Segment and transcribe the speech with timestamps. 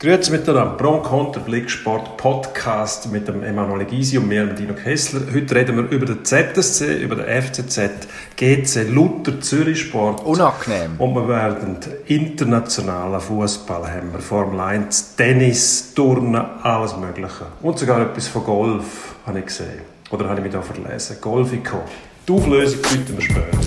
[0.00, 0.76] Grüezi miteinander.
[0.76, 5.22] Pro Konter Blicksport Podcast mit dem Emanuele Gysi und mir, Dino Kessler.
[5.34, 8.06] Heute reden wir über den ZSC, über den FCZ,
[8.36, 10.24] GC Luther Zürich Sport.
[10.24, 10.94] Unangenehm.
[10.98, 14.12] Und wir werden internationalen Fußball haben.
[14.12, 17.46] Wir Formel 1, Tennis, Turnen, alles Mögliche.
[17.60, 19.80] Und sogar etwas von Golf habe ich gesehen.
[20.12, 21.16] Oder habe ich mich da verlesen.
[21.20, 21.82] Golfico.
[22.28, 23.58] Die Auflösung bieten wir später.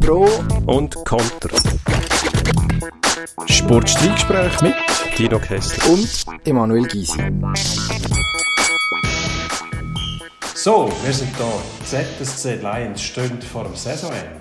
[0.00, 0.26] Pro
[0.64, 1.50] Und Konter.
[3.46, 4.74] Sportstreitgespräch mit
[5.18, 5.90] Dino Kessler.
[5.90, 7.18] und Emanuel Gysi.
[10.54, 11.52] So, wir sind da.
[11.84, 14.40] ZSC Lions stehen vor dem Saisonende.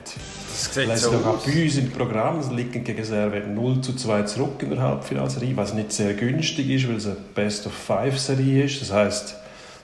[0.49, 4.23] Das lese doch auch bei uns im Programm, es liegen gegen Servet 0 zu 2
[4.23, 8.81] zurück in der Halbfinalserie, was nicht sehr günstig ist, weil es eine Best-of-Five-Serie ist.
[8.81, 9.35] Das heisst,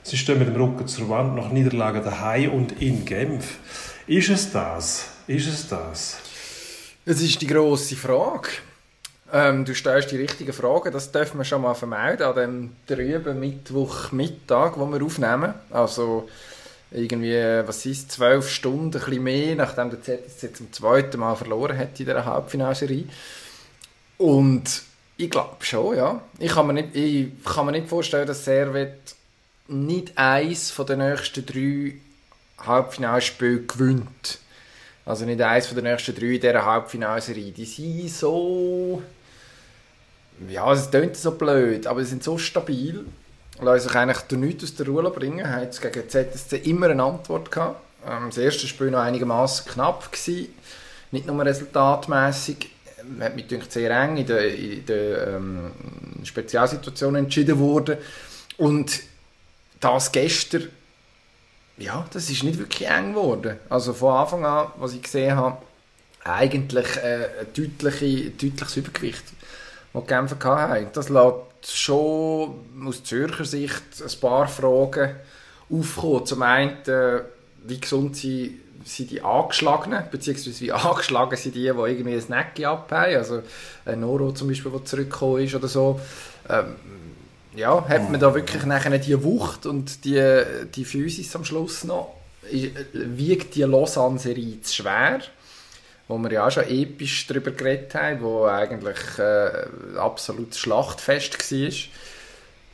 [0.03, 3.57] sie stehen mit dem Rücken zur Wand nach Niederlagen daheim und in Genf.
[4.07, 5.05] Ist es das?
[5.27, 6.17] Ist es das?
[7.09, 8.49] Das ist die grosse Frage.
[9.33, 13.39] Ähm, du stellst die richtigen Fragen, das dürfen wir schon mal vermelden an dem drüben
[13.39, 15.55] Mittwochmittag, wo wir aufnehmen.
[15.71, 16.29] Also
[16.91, 17.33] irgendwie,
[17.65, 21.99] was ist zwölf Stunden, ein bisschen mehr, nachdem der ZSC zum zweiten Mal verloren hat
[21.99, 23.05] in dieser Halbfinalserie.
[24.19, 24.83] Und
[25.17, 26.21] ich glaube schon, ja.
[26.37, 29.15] Ich kann mir nicht, ich kann mir nicht vorstellen, dass Servet
[29.67, 31.95] nicht eins von den nächsten drei
[32.63, 34.37] Halbfinalspielen gewinnt.
[35.09, 37.51] Also nicht eins den nächsten drei in dieser Halbfinalserie.
[37.51, 39.01] Die sind so...
[40.47, 43.03] Ja, es klingt so blöd, aber sie sind so stabil.
[43.59, 45.49] Lassen sich eigentlich durch nichts aus der Ruhe bringen.
[45.49, 47.81] Haben gegen ZSC immer eine Antwort gehabt.
[48.07, 50.53] Ähm, das erste Spiel noch einigermaßen knapp gewesen.
[51.09, 52.69] Nicht nur resultatmäßig.
[53.19, 55.71] Hat mich gedacht, sehr eng in der, in der ähm,
[56.23, 57.97] Spezialsituation entschieden worden.
[58.57, 58.99] Und
[59.79, 60.69] das gestern
[61.79, 63.57] ja, das ist nicht wirklich eng geworden.
[63.69, 65.57] Also von Anfang an, was ich gesehen habe,
[66.23, 69.23] eigentlich äh, ein deutliche, deutliches Übergewicht,
[69.93, 70.87] das die Genfer hatten.
[70.93, 75.15] Das lässt schon aus Zürcher Sicht ein paar Fragen
[75.69, 76.25] aufkommen.
[76.25, 77.21] Zum einen, äh,
[77.63, 82.65] wie gesund sind, sind die Angeschlagenen, beziehungsweise wie angeschlagen sind die, die irgendwie ein Necki
[82.65, 83.15] abhaben.
[83.15, 83.41] Also
[83.85, 85.99] ein Noro zum Beispiel, der zurückgekommen ist oder so.
[86.49, 86.75] Ähm,
[87.55, 90.43] ja, hat man da wirklich nachher die Wucht und die,
[90.75, 92.15] die Physis am Schluss noch?
[92.93, 95.19] Wiegt die Lausanne-Serie zu schwer?
[96.07, 101.51] Wo wir ja auch schon episch darüber geredet haben, wo eigentlich äh, ein absolutes Schlachtfest
[101.51, 101.71] war.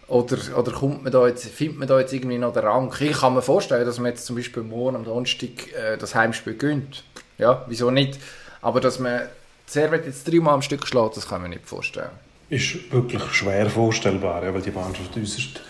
[0.07, 2.93] Oder, oder kommt man da jetzt, findet man da jetzt irgendwie noch den Rang?
[2.99, 6.53] Ich kann mir vorstellen, dass man jetzt zum Beispiel morgen am Donnerstag äh, das Heimspiel
[6.53, 7.03] gönnt.
[7.37, 8.19] Ja, wieso nicht?
[8.61, 9.23] Aber dass man
[9.65, 12.11] Servet jetzt dreimal am Stück schlägt, das kann man nicht vorstellen.
[12.49, 15.61] Ist wirklich schwer vorstellbar, ja, weil die Mannschaft äußerst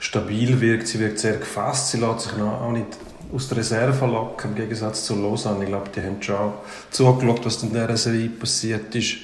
[0.00, 0.88] stabil wirkt.
[0.88, 1.90] Sie wirkt sehr gefasst.
[1.90, 2.86] Sie lässt sich noch auch nicht
[3.34, 5.64] aus der Reserve locken, im Gegensatz zu Lausanne.
[5.64, 6.52] Ich glaube, die haben schon
[6.90, 9.16] zugeschaut, was in dieser Serie passiert ist.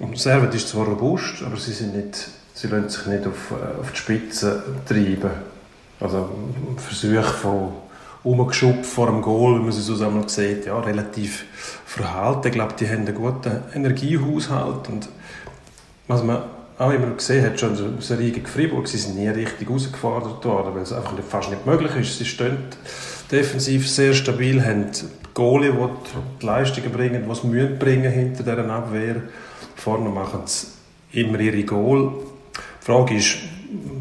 [0.00, 3.80] Und Servet ist zwar robust, aber sie, sind nicht, sie lassen sich nicht auf, äh,
[3.80, 5.30] auf die Spitze treiben.
[6.00, 6.30] Also
[6.68, 7.72] ein Versuch von
[8.24, 11.44] umgeschubst vor dem Goal, wie man sie einmal sieht, ja, relativ
[11.84, 12.48] verhalten.
[12.48, 15.08] Ich glaube, die haben einen guten Energiehaushalt und
[16.12, 16.42] was man
[16.78, 20.82] auch immer gesehen hat, schon Serie gegen Freiburg, sie sind nie richtig herausgefordert worden, weil
[20.82, 22.18] es einfach nicht, fast nicht möglich ist.
[22.18, 22.58] Sie stehen
[23.30, 24.86] defensiv sehr stabil, haben
[25.34, 29.16] Goalie, die die Leistungen bringen, die sie müssen bringen hinter dieser Abwehr.
[29.76, 30.66] Vorne machen sie
[31.12, 32.12] immer ihre Goal.
[32.54, 33.36] Die Frage ist,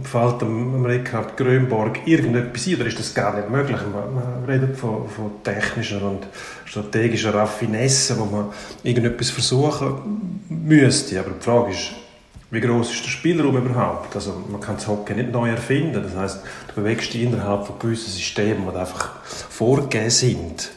[0.03, 3.79] fällt dem Rickhard Grönborg irgendetwas ein, oder ist das gar nicht möglich?
[3.94, 6.27] Man, man redet von, von technischer und
[6.66, 8.45] strategischer Raffinesse, wo man
[8.83, 11.19] irgendetwas versuchen müsste.
[11.19, 11.91] Aber die Frage ist,
[12.51, 14.13] wie groß ist der Spielraum überhaupt?
[14.13, 16.03] Also man kann das Hockey nicht neu erfinden.
[16.03, 20.72] Das heißt, du bewegst dich innerhalb von gewissen Systemen, die einfach vorgegeben sind.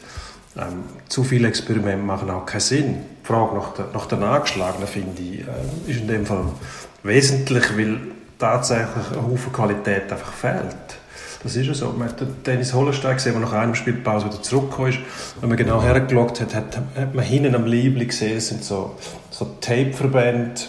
[0.57, 2.95] Ähm, zu viele Experimente machen auch keinen Sinn.
[3.21, 6.45] Die Frage nach der, nach der Angeschlagenen, finde ich, äh, ist in dem Fall
[7.03, 7.97] wesentlich, weil
[8.39, 10.75] tatsächlich ein Haufen Qualität einfach fehlt.
[11.43, 11.93] Das ist ja so.
[11.95, 14.99] Man hat den Dennis Hollenstein gesehen, der nach einem Spielpause wieder zurückgekommen ist.
[15.41, 18.95] Wenn man genau hergeschaut hat, hat, hat man hinten am Liebling gesehen, es sind so,
[19.29, 20.61] so Tapeverbände,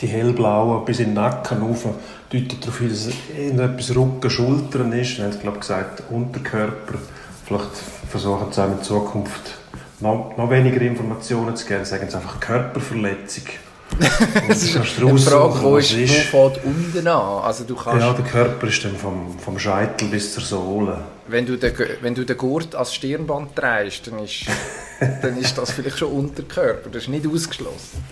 [0.00, 1.84] die hellblauen bis in den Nacken rauf,
[2.32, 5.18] deutet darauf hin, dass es irgendetwas Rücken, Schultern ist.
[5.18, 6.98] Haben sie, glaube ich, gesagt, Unterkörper.
[7.44, 7.70] Vielleicht
[8.08, 9.58] versuchen sie auch in Zukunft
[10.00, 11.84] noch, noch weniger Informationen zu geben.
[11.84, 13.44] Sagen sie einfach Körperverletzung.
[14.48, 17.42] Das ist eine Frage, wo ist, wo fängt unten an?
[17.42, 20.98] Also du kannst, Ja, der Körper ist dann vom, vom Scheitel bis zur Sohle.
[21.26, 24.46] wenn, du den, wenn du den Gurt als Stirnband trägst, dann ist,
[25.22, 26.88] dann ist das vielleicht schon Unterkörper.
[26.90, 28.02] Das ist nicht ausgeschlossen.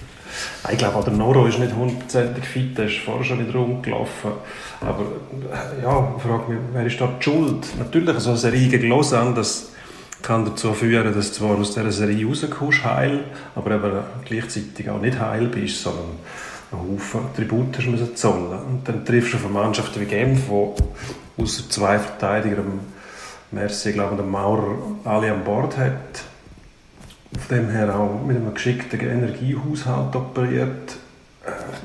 [0.70, 4.32] Ich glaube, der Noro ist nicht hundertprozentig fit, der ist vorher schon wieder rumgelaufen.
[4.80, 7.66] Aber äh, ja, ich frage mich, wer ist da die Schuld?
[7.78, 9.72] Natürlich, so eine Serie gegen Lausanne, das
[10.22, 13.24] kann dazu führen, dass du zwar aus dieser Serie rauskommst, heil,
[13.54, 13.92] aber eben
[14.24, 16.06] gleichzeitig auch nicht heil bist, sondern
[16.72, 18.58] einen Haufen Tribut hast müssen zollen.
[18.58, 22.80] Und dann triffst du auf eine Mannschaft wie Genf, die außer zwei Verteidigern,
[23.50, 26.22] Merci, glaube ich, der Maurer, alle an Bord hat.
[27.32, 30.96] Von dem her auch mit einem geschickten Energiehaushalt operiert.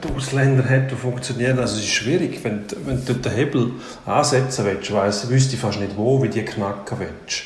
[0.04, 1.60] Die Ausländer hat, die funktionieren.
[1.60, 3.72] Also es ist schwierig, wenn, wenn du den Hebel
[4.06, 7.44] ansetzen willst, weiss, wüsste ich fast nicht wo, wie die knacken willst.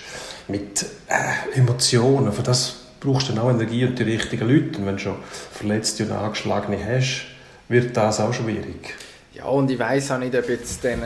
[0.47, 4.79] Mit äh, Emotionen, für das brauchst du dann auch Energie und die richtigen Leute.
[4.79, 5.15] Und wenn du schon
[5.51, 7.25] verletzte und angeschlagene hast,
[7.67, 8.95] wird das auch schwierig.
[9.37, 11.03] Ja, und ich weiß auch nicht, ob jetzt diesen,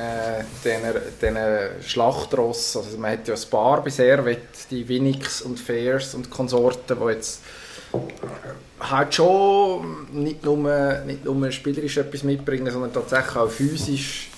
[1.86, 4.24] Schlachtross, also man hat ja ein paar bisher,
[4.70, 7.42] die Winix und Fairs und Konsorten, die jetzt
[8.80, 14.30] halt schon nicht nur, nicht nur spielerisch etwas mitbringen, sondern tatsächlich auch physisch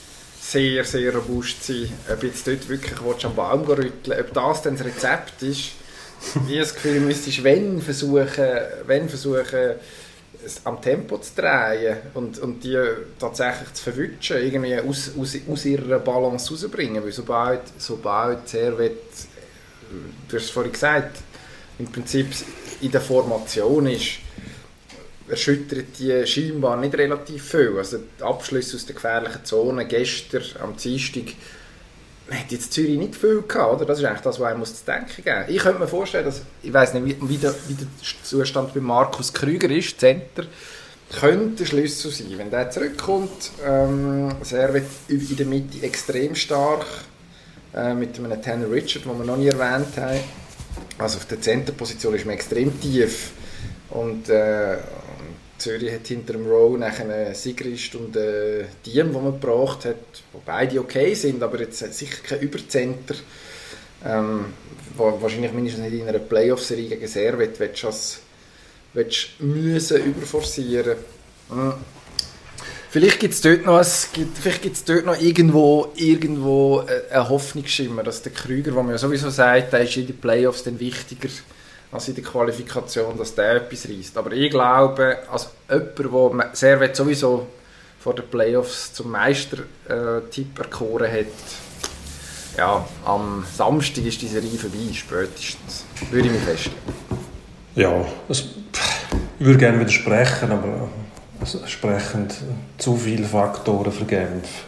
[0.41, 1.93] sehr, sehr robust sein.
[2.11, 5.73] Ob jetzt dort wirklich am Baum rütteln ob das dann das Rezept ist,
[6.47, 8.47] wie das Gefühl, müsstest wenn versuchen,
[8.87, 9.75] wenn versuchen
[10.63, 12.77] am Tempo zu drehen und, und die
[13.19, 17.03] tatsächlich zu verwutschen, irgendwie aus, aus, aus ihrer Balance rauszubringen.
[17.03, 18.97] Weil sobald, sobald Servet,
[20.27, 21.17] du hast es vorhin gesagt,
[21.79, 22.27] im Prinzip
[22.81, 24.19] in der Formation ist,
[25.27, 27.77] erschüttert die scheinbar nicht relativ viel.
[27.77, 31.33] Also die Abschlüsse aus der gefährlichen Zone gestern am Dienstag
[32.29, 33.85] man hat jetzt Zürich nicht viel gehabt, oder?
[33.85, 36.71] Das ist eigentlich das, was einem zu denken geben Ich könnte mir vorstellen, dass, ich
[36.71, 37.87] weiß nicht, wie, wie, der, wie der
[38.23, 40.45] Zustand bei Markus Krüger ist, Center,
[41.19, 42.27] könnte der Schlüssel sein.
[42.37, 46.85] Wenn der zurückkommt, ähm, Servet in der Mitte extrem stark,
[47.75, 50.19] äh, mit einem Tanner Richard, den wir noch nie erwähnt haben.
[50.97, 53.31] Also auf der Centerposition ist man extrem tief
[53.89, 54.77] und äh,
[55.63, 59.95] Zürich hat hinter dem Row einen Sigrist und einen Diem, den man gebraucht hat,
[60.33, 63.15] wo beide okay sind, aber jetzt sicher kein Übercenter.
[64.05, 64.45] Ähm,
[64.97, 70.97] wahrscheinlich mindestens nicht in einer Playoff-Serie gegen Servet willst müssen überforcieren.
[71.49, 71.73] Mhm.
[72.89, 78.33] Vielleicht gibt es dort noch, vielleicht gibt's dort noch irgendwo, irgendwo einen Hoffnungsschimmer, dass der
[78.33, 81.29] Krüger, wo man ja sowieso sagt, der ist in den Playoffs dann wichtiger
[81.93, 84.17] als in der Qualifikation, dass der etwas reißt.
[84.17, 87.47] Aber ich glaube, als jemand, der Servet sowieso
[87.99, 91.25] vor den Playoffs zum Meistertipp erkoren hat,
[92.57, 95.85] ja, am Samstag ist diese Serie vorbei, spätestens.
[96.11, 96.77] Würde ich mich festlegen.
[97.75, 98.43] Ja, das,
[99.39, 100.89] ich würde gerne widersprechen, aber
[101.41, 102.27] es sprechen
[102.77, 104.65] zu viele Faktoren für Genf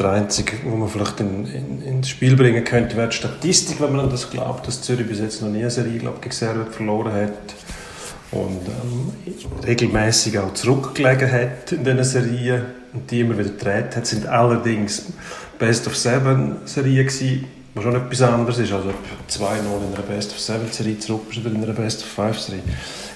[0.00, 3.92] der einzige, wo man vielleicht in, in, ins Spiel bringen könnte, wäre die Statistik, wenn
[3.92, 6.74] man an das glaubt, dass Zürich bis jetzt noch nie eine Serie glaub, gegen Servet
[6.74, 7.54] verloren hat
[8.32, 9.12] und ähm,
[9.64, 12.62] regelmäßig auch zurückgelegen hat in diesen Serien
[12.92, 15.12] und die immer wieder gedreht hat, sind allerdings
[15.58, 17.44] Best of Seven Serien gewesen,
[17.74, 18.94] was schon etwas anderes ist, also 2-0
[19.28, 22.62] in einer Best of Seven Serie zurück oder in einer Best of Five Serie,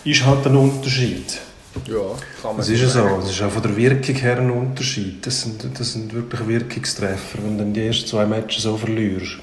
[0.04, 1.40] ist halt ein Unterschied.
[1.86, 2.00] Ja,
[2.40, 3.20] kann man Das ist ja so.
[3.20, 5.26] Das ist auch von der Wirkung her ein Unterschied.
[5.26, 9.38] Das sind, das sind wirklich Wirkungstreffer, wenn du dann die ersten zwei Matches so verlierst.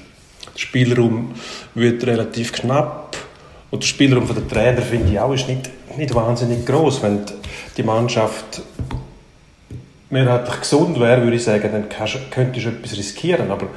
[0.54, 1.34] Der Spielraum
[1.74, 3.16] wird relativ knapp
[3.70, 7.02] und der Spielraum von der Trainer finde ich auch ist nicht, nicht wahnsinnig groß.
[7.02, 7.20] Wenn
[7.76, 8.62] die Mannschaft
[10.10, 11.88] mehrheitlich gesund wäre, würde ich sagen, dann
[12.30, 13.50] könntest du etwas riskieren.
[13.50, 13.68] Aber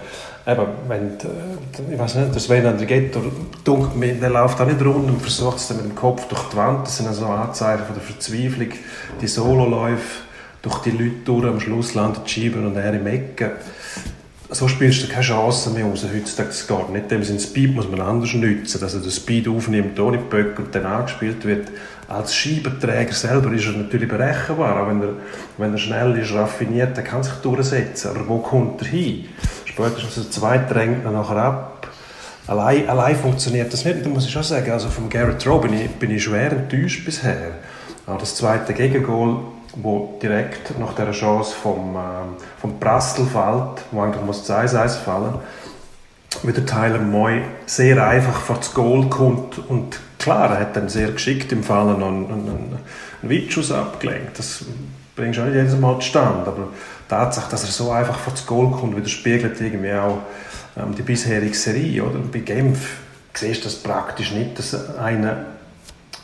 [0.48, 3.22] eben, wenn, äh, ich weiß nicht, der Sven Andrighetto,
[3.66, 6.86] der läuft auch nicht rund und versucht es dann mit dem Kopf durch die Wand.
[6.88, 8.70] Das sind also Anzeichen von der Verzweiflung.
[9.22, 10.24] Die Sololäufe
[10.62, 13.52] durch die Leute durch, am Schluss landet Schieber und er im Ecken.
[14.50, 16.06] So spielst du keine Chance mehr raus.
[16.12, 17.12] Heutzutage geht nicht.
[17.12, 20.86] Dem Speed muss man anders nutzen, dass er den Speed aufnimmt ohne Böck und dann
[20.86, 21.72] angespielt wird.
[22.08, 24.84] Als Schiebenträger selber ist er natürlich berechenbar.
[24.84, 25.10] Auch wenn er,
[25.58, 28.12] wenn er schnell ist, raffiniert, dann kann er sich durchsetzen.
[28.12, 29.26] Aber wo kommt er hin?
[29.76, 31.88] Spätestens der zweite drängt dann nachher ab.
[32.48, 34.06] Allein, allein funktioniert das nicht.
[34.06, 37.04] Da muss ich schon sagen, also vom Garrett Rowe bin ich, bin ich schwer enttäuscht
[37.04, 37.52] bisher.
[38.08, 39.40] Auch das zweite Gegengol,
[39.76, 45.34] wo direkt nach der Chance vom, ähm, vom Prastel fällt, wo eigentlich muss 2-1 fallen,
[46.44, 50.88] wie der Tyler Moy sehr einfach vor das Goal kommt und klar, er hat dann
[50.88, 54.38] sehr geschickt im Fallen noch einen, einen, einen Witschuss abgelenkt.
[54.38, 54.64] Das
[55.16, 56.68] bringst du auch nicht jedes Mal zustande, aber
[57.08, 60.20] Tatsache, dass er so einfach vor das Goal kommt, widerspiegelt irgendwie auch
[60.78, 62.04] ähm, die bisherige Serie.
[62.04, 62.20] Oder?
[62.20, 62.98] Bei Genf
[63.34, 65.46] siehst du das praktisch nicht, dass einer,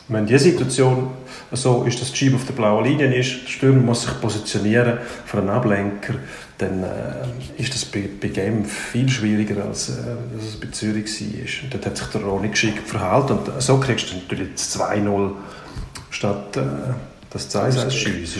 [0.08, 1.10] wenn die Situation
[1.52, 4.98] so ist, dass die Scheibe auf der blauen Linie ist, der Stürmer muss sich positionieren
[5.26, 6.14] für einen Ablenker,
[6.58, 9.92] dann äh, ist das bei, bei Genf viel schwieriger, als, äh,
[10.38, 11.70] es bei Zürich war.
[11.70, 15.32] Dort hat sich der Ronny geschickt verhalten und so kriegst du natürlich jetzt 2-0
[16.10, 16.56] statt...
[16.56, 16.60] Äh,
[17.32, 17.74] das.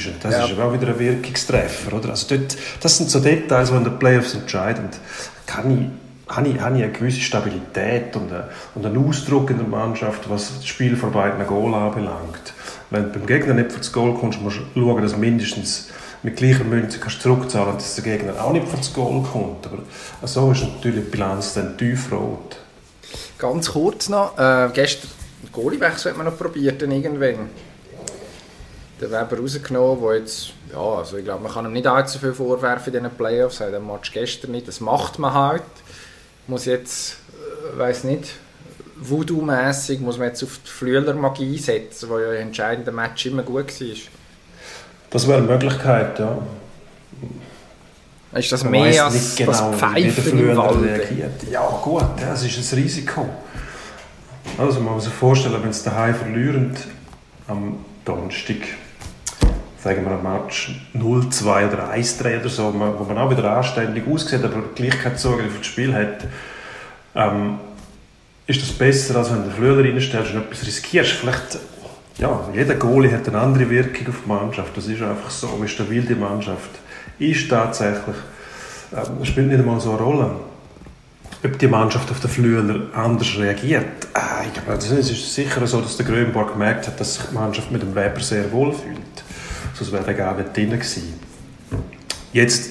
[0.07, 0.45] Und das ja.
[0.45, 1.97] ist aber auch wieder ein Wirkungstreffer.
[1.97, 2.11] Oder?
[2.11, 4.89] Also dort, das sind so Details, die in den Playoffs entscheiden.
[5.47, 5.71] Kann
[6.29, 9.67] ich, habe, ich, habe ich eine gewisse Stabilität und, eine, und einen Ausdruck in der
[9.67, 12.53] Mannschaft, was das Spiel vor beiden Goal anbelangt.
[12.91, 15.89] Wenn du beim Gegner nicht das Goal kommst, musst du schauen, dass du mindestens
[16.23, 19.67] mit gleicher Münze kannst zurückzahlen dass der Gegner auch nicht das Goal kommt.
[19.67, 19.83] Aber
[20.29, 22.57] so ist natürlich die Bilanz dann tiefrot.
[23.39, 25.11] Ganz kurz noch, äh, gestern
[25.43, 27.49] den Goaliewechsel hat man noch probiert, dann irgendwann.
[29.03, 32.33] Der Weber rausgenommen, wo jetzt, ja, also ich glaube, man kann ihm nicht allzu viel
[32.33, 35.63] vorwerfen in diesen Playoffs, er hat den Match gestern nicht, das macht man halt.
[36.47, 37.17] Muss jetzt,
[37.75, 38.35] äh, weiß nicht,
[39.01, 43.81] Voodoo-mässig muss man jetzt auf die Flüeler-Magie setzen, die ja im entscheidenden Match immer gut
[43.81, 43.97] war.
[45.11, 46.39] Das wäre eine Möglichkeit, ja.
[48.35, 50.83] Ist das man mehr als genau, das Pfeifen im Wald?
[50.83, 51.43] Reagiert.
[51.51, 53.29] Ja gut, das ist ein Risiko.
[54.57, 56.77] Also man muss sich vorstellen, wenn es daheim verlieren
[57.49, 58.57] am Donnerstag,
[59.83, 64.45] sagen wir ein Match 0-2 oder 1-3 oder so, wo man auch wieder anständig aussieht,
[64.45, 66.27] aber gleich keinen Zugriff auf das Spiel hat,
[67.15, 67.59] ähm,
[68.47, 71.13] ist das besser, als wenn du Flügel reinstellst und etwas riskierst.
[71.13, 71.59] Vielleicht,
[72.19, 74.77] ja, jeder Goalie hat eine andere Wirkung auf die Mannschaft.
[74.77, 76.71] Das ist einfach so, wie stabil die Mannschaft
[77.19, 78.17] ist tatsächlich.
[78.95, 80.31] Ähm, spielt nicht einmal so eine Rolle,
[81.45, 84.07] ob die Mannschaft auf den Flügel anders reagiert.
[84.15, 87.35] Äh, ich glaube, es ist sicher so, dass der Grönborg gemerkt hat, dass sich die
[87.35, 89.25] Mannschaft mit dem Weber sehr wohl fühlt.
[89.83, 91.15] Sonst wäre gar nicht drin gewesen.
[92.33, 92.71] Jetzt,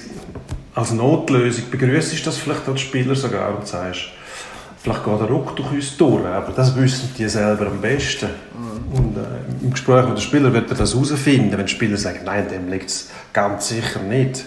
[0.74, 4.08] als Notlösung begrüßt du das vielleicht als Spieler sogar und sagst,
[4.82, 8.30] Vielleicht geht der Ruck durch uns durch, aber das wissen die selber am besten.
[8.52, 8.98] Mhm.
[8.98, 11.56] Und äh, im Gespräch mit den Spielern wird er das herausfinden.
[11.56, 14.44] Wenn die Spieler sagen, nein, dem liegt es ganz sicher nicht,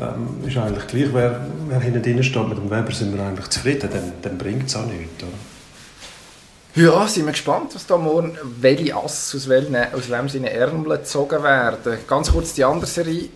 [0.00, 3.48] ähm, ist eigentlich gleich, wer, wer hinten drin steht, mit dem Weber sind wir eigentlich
[3.48, 5.22] zufrieden, dann, dann bringt es auch nichts.
[5.22, 5.55] Oder?
[6.76, 11.42] Ja, sind wir gespannt, was da morgen, welche Ass aus, welchen, aus seine Ärmel gezogen
[11.42, 11.96] werden.
[12.06, 13.30] Ganz kurz die andere Serie.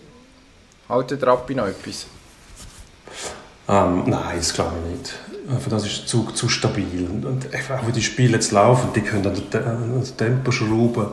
[0.87, 2.05] Haltet Rappi noch etwas?
[3.67, 5.13] Ähm, nein, das glaube ich nicht.
[5.59, 7.09] Für das ist der Zug zu stabil.
[7.09, 11.07] Und, auch wie die Spiele jetzt laufen, die können an der, der Tempo schrauben,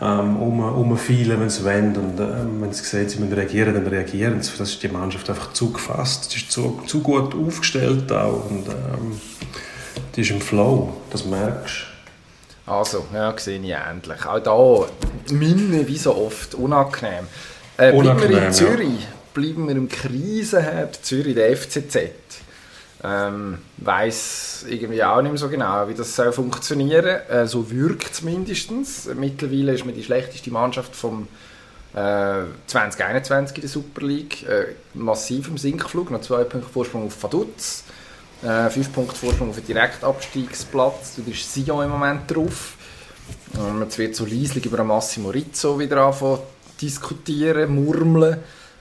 [0.00, 1.96] ähm, um, umfeilen, wenn sie wollen.
[1.96, 4.52] Und ähm, wenn sie sehen, sie müssen reagieren, dann reagieren sie.
[4.52, 6.30] Für das ist die Mannschaft einfach zu gefasst.
[6.30, 8.48] Sie ist zu, zu gut aufgestellt auch.
[8.48, 9.20] Und ähm,
[10.16, 11.74] die ist im Flow, das merkst
[12.64, 12.72] du.
[12.72, 14.26] Also, ja, sehe ich endlich.
[14.26, 17.26] Auch da, Minne wie so oft, unangenehm.
[17.76, 19.06] Äh, unangenehm bleiben wir in Zürich, ja.
[19.34, 21.96] bleiben wir im Krisenherd Zürich, der FCZ
[23.04, 28.12] ähm, weiß irgendwie auch nicht mehr so genau, wie das soll funktionieren äh, So wirkt
[28.12, 29.08] es mindestens.
[29.14, 31.28] Mittlerweile ist man die schlechteste Mannschaft vom
[31.94, 34.48] äh, 2021 in der Super League.
[34.48, 37.84] Äh, massiv im Sinkflug, noch zwei Punkte Vorsprung auf Vaduz.
[38.42, 41.16] Äh, fünf Punkte Vorsprung auf den Direktabstiegsplatz.
[41.16, 42.76] Da ist Sion im Moment drauf.
[43.56, 46.40] Ähm, jetzt wird so leislich über Massimo Rizzo wieder anfangen
[46.80, 48.38] diskutieren, murmeln.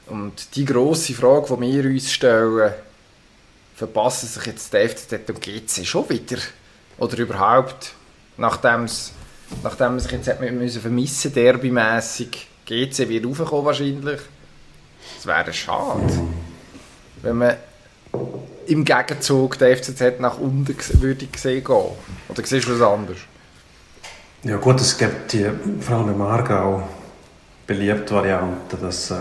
[0.08, 2.74] Und die grosse Frage, die wir uns stellen,
[3.76, 6.38] verpassen sich jetzt der FCZ und GC schon wieder?
[6.98, 7.94] Oder überhaupt,
[8.38, 9.14] nachdem es
[9.64, 14.22] nachdem man sich jetzt hat müssen vermissen derbymässig GC wird raufkommen wahrscheinlich.
[15.16, 16.28] Das wäre schade,
[17.22, 17.58] wenn man
[18.68, 21.86] im Gegenzug der FCZ nach unten würde sehen gehen.
[22.30, 23.20] Oder siehst du was anderes?
[24.44, 26.84] Ja gut, es gibt die, vor allem im Aargau,
[27.66, 29.16] beliebte Variante, dass äh,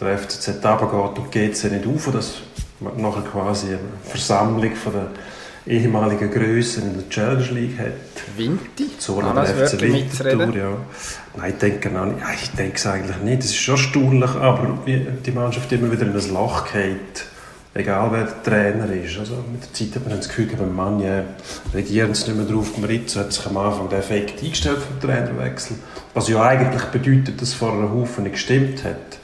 [0.00, 2.08] der FCZ runtergeht und GC nicht rauf.
[2.12, 2.32] Das
[2.80, 5.06] nachher quasi eine Versammlung von der
[5.66, 7.92] ehemaligen Grössen in der Challenge League hat.
[8.36, 8.90] Vinti?
[8.98, 10.76] So eine FC Winterthur, ja.
[11.36, 12.16] Nein, ich denke, nicht.
[12.42, 13.40] ich denke es eigentlich nicht.
[13.40, 17.26] Es ist schon erstaunlich, aber die Mannschaft immer wieder in ein Loch geht,
[17.74, 19.18] egal wer der Trainer ist.
[19.18, 21.22] Also mit der Zeit hat man das Gefühl, beim Mann ja,
[21.72, 22.76] regieren sie nicht mehr drauf.
[22.78, 25.76] Maritzo hat sich am Anfang der Effekt eingestellt vom Trainerwechsel,
[26.14, 29.18] was ja eigentlich bedeutet, dass vor einem Haufen nicht gestimmt hat.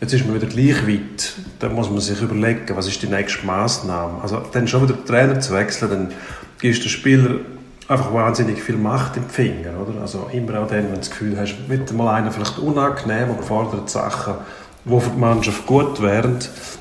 [0.00, 1.34] Jetzt ist man wieder gleich weit.
[1.58, 4.22] Dann muss man sich überlegen, was ist die nächste Maßnahme.
[4.22, 6.12] Also dann schon wieder den Trainer zu wechseln, dann
[6.58, 7.40] gibst den Spieler
[7.86, 10.00] einfach wahnsinnig viel Macht im Finger, oder?
[10.00, 13.44] Also immer auch dann, wenn du das Gefühl hast, wird mal einer vielleicht unangenehm und
[13.44, 14.34] fordert Sachen,
[14.84, 16.38] die für die Mannschaft gut wären,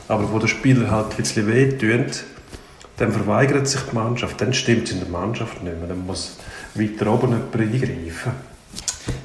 [0.08, 2.06] aber wo der Spieler halt ein bisschen wehtun,
[2.98, 6.38] dann verweigert sich die Mannschaft, dann stimmt es in der Mannschaft nicht mehr, dann muss
[6.76, 8.32] weiter oben jemand eingreifen.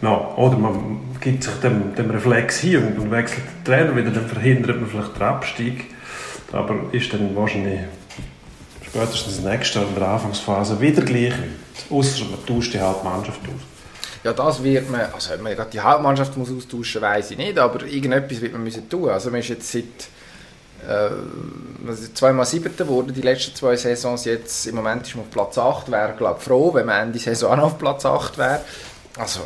[0.01, 4.27] No, oder man gibt sich dem, dem Reflex hier und, wechselt den Trainer wieder, dann
[4.27, 5.85] verhindert man vielleicht den Abstieg.
[6.53, 7.81] Aber ist dann wahrscheinlich
[8.87, 11.33] spätestens nächste Jahr in der Anfangsphase wieder gleich.
[11.91, 13.74] Außer man tauscht die Hauptmannschaft aus.
[14.25, 17.85] Ja, das wird man, also ob man die Hauptmannschaft muss austauschen, weiß ich nicht, aber
[17.85, 19.11] irgendetwas wird man müssen tun.
[19.11, 19.85] Also man ist jetzt seit
[20.89, 21.11] äh,
[22.15, 24.25] zweimal siebter geworden, die letzten zwei Saisons.
[24.25, 27.53] Jetzt im Moment ist man auf Platz 8, wäre glaube froh, wenn man Ende Saison
[27.53, 28.61] auch noch auf Platz 8 wäre.
[29.19, 29.41] Also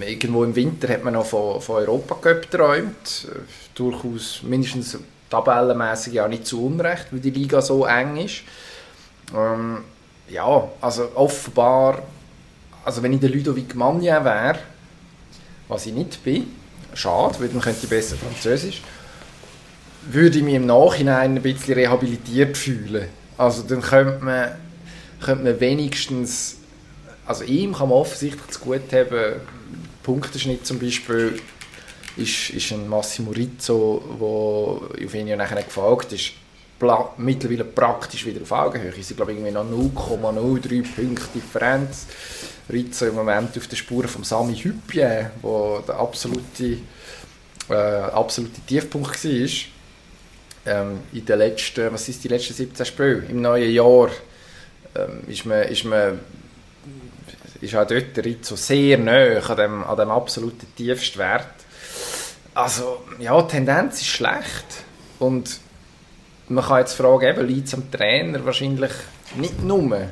[0.00, 3.28] irgendwo im Winter hat man noch von, von Europacup geträumt.
[3.74, 4.98] Durchaus mindestens
[5.30, 8.42] tabellenmäßig ja nicht zu Unrecht, weil die Liga so eng ist.
[9.36, 9.84] Ähm,
[10.28, 12.02] ja, also offenbar,
[12.88, 14.60] also wenn ich der Ludovic Magnin wäre,
[15.68, 16.46] was ich nicht bin,
[16.94, 18.80] schade, weil dann könnte ich besser Französisch,
[20.10, 23.08] würde ich mich im Nachhinein ein bisschen rehabilitiert fühlen.
[23.36, 24.52] Also dann könnte man,
[25.20, 26.60] könnte man wenigstens,
[27.26, 29.42] also ihm kann man offensichtlich zu gut haben,
[30.02, 31.38] Punkteschnitt zum Beispiel
[32.16, 36.30] ist, ist ein Massimo Rizzo, der auf ihn ja nachher gefolgt ist,
[37.16, 38.92] mittlerweile praktisch wieder auf Augenhöhe.
[39.02, 42.06] Sind glaube irgendwie noch 0,03 Punkte Differenz.
[42.70, 46.78] Rizzo im Moment auf der Spur von Sami Hüppje, wo der absolute,
[47.70, 49.48] äh, absolute Tiefpunkt war.
[50.66, 53.24] Ähm, in den letzten, was ist die letzten 17 Spiele?
[53.28, 54.10] Im neuen Jahr
[54.94, 56.20] ähm, ist man, ist man
[57.60, 61.54] ist auch dort der Rizzo sehr nah an dem, an dem absoluten tiefsten Wert.
[62.54, 64.84] Also, ja, die Tendenz ist schlecht.
[65.18, 65.60] Und
[66.48, 68.92] man kann jetzt fragen, eben, liegt es am Trainer wahrscheinlich
[69.36, 70.08] nicht nur.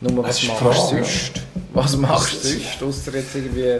[0.00, 1.32] Nur was machst du sonst?
[1.72, 3.76] Was machst du sonst, außer jetzt irgendwie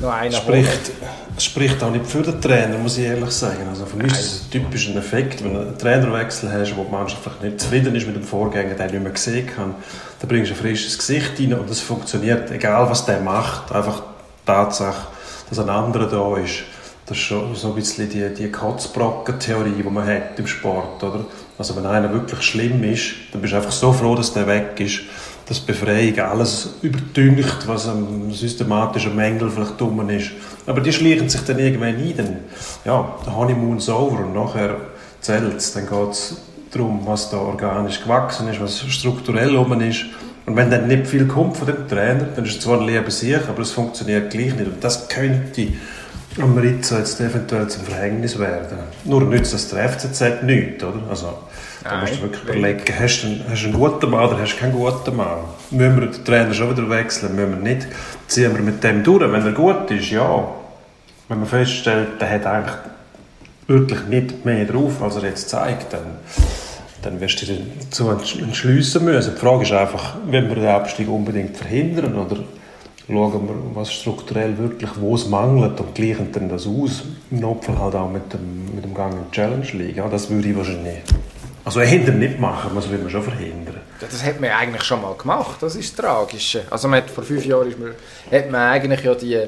[0.00, 0.92] noch einen spricht,
[1.36, 3.66] Es spricht auch nicht für den Trainer, muss ich ehrlich sagen.
[3.68, 4.20] Also für mich Nein.
[4.20, 7.60] ist es ein typischer Effekt, wenn du einen Trainerwechsel hast, wo die Mannschaft vielleicht nicht
[7.60, 9.74] zufrieden ist mit dem Vorgänger, den nicht mehr gesehen kann,
[10.20, 13.72] dann bringst du ein frisches Gesicht rein und es funktioniert, egal was der macht.
[13.72, 15.06] Einfach die Tatsache,
[15.48, 16.64] dass ein anderer da ist
[17.06, 21.24] das ist schon so ein bisschen die, die Kotzbrocken-Theorie, die man hat im Sport, oder?
[21.58, 24.78] Also wenn einer wirklich schlimm ist, dann bist du einfach so froh, dass der weg
[24.78, 25.00] ist,
[25.46, 30.30] dass Befreiung alles überdüngt, was am systematischen Mängel vielleicht dumm ist.
[30.66, 32.36] Aber die schleichen sich dann irgendwann ein, dann,
[32.84, 34.76] ja, der Honeymoon's over und nachher
[35.20, 36.36] zählt es, dann geht es
[36.70, 40.04] darum, was da organisch gewachsen ist, was strukturell oben ist.
[40.46, 43.10] Und wenn dann nicht viel kommt von dem Trainer, dann ist es zwar ein lieber
[43.10, 44.66] Sieg, aber es funktioniert gleich nicht.
[44.66, 45.68] Und das könnte
[46.40, 48.78] am Rizzo jetzt eventuell zum Verhängnis werden.
[49.04, 51.02] Nur nützt das der FCZ nichts, oder?
[51.08, 51.38] Also,
[51.84, 54.54] da musst du wirklich überlegen, hast du, einen, hast du einen guten Mann oder hast
[54.54, 55.38] du keinen guten Mann?
[55.70, 57.34] Müssen wir den Trainer schon wieder wechseln?
[57.34, 57.88] Müssen wir nicht?
[58.28, 59.30] Ziehen wir mit dem durch?
[59.30, 60.48] Wenn er gut ist, ja.
[61.28, 62.76] Wenn man feststellt, der hat eigentlich
[63.66, 66.18] wirklich nicht mehr drauf, als er jetzt zeigt, dann,
[67.02, 69.34] dann wirst du dich dazu entschliessen müssen.
[69.34, 72.38] Die Frage ist einfach, wenn wir den Abstieg unbedingt verhindern oder
[73.06, 77.02] schauen wir, was strukturell wirklich, wo es mangelt und gleichen dann das aus.
[77.30, 79.96] Im Notfall halt auch mit dem, mit dem Gang in Challenge League.
[79.96, 80.98] Ja, das würde ich wahrscheinlich
[81.64, 83.80] also hinter nicht machen, das würde man schon verhindern.
[84.00, 86.58] Das hat man eigentlich schon mal gemacht, das ist tragisch.
[86.68, 87.92] Also man hat, vor fünf Jahren ist man,
[88.32, 89.44] hat man eigentlich ja die,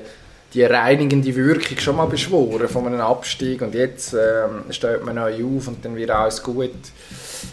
[0.52, 5.34] die reinigende Wirkung schon mal beschworen von einem Abstieg und jetzt ähm, steht man neu
[5.34, 6.70] auf und dann wird alles gut.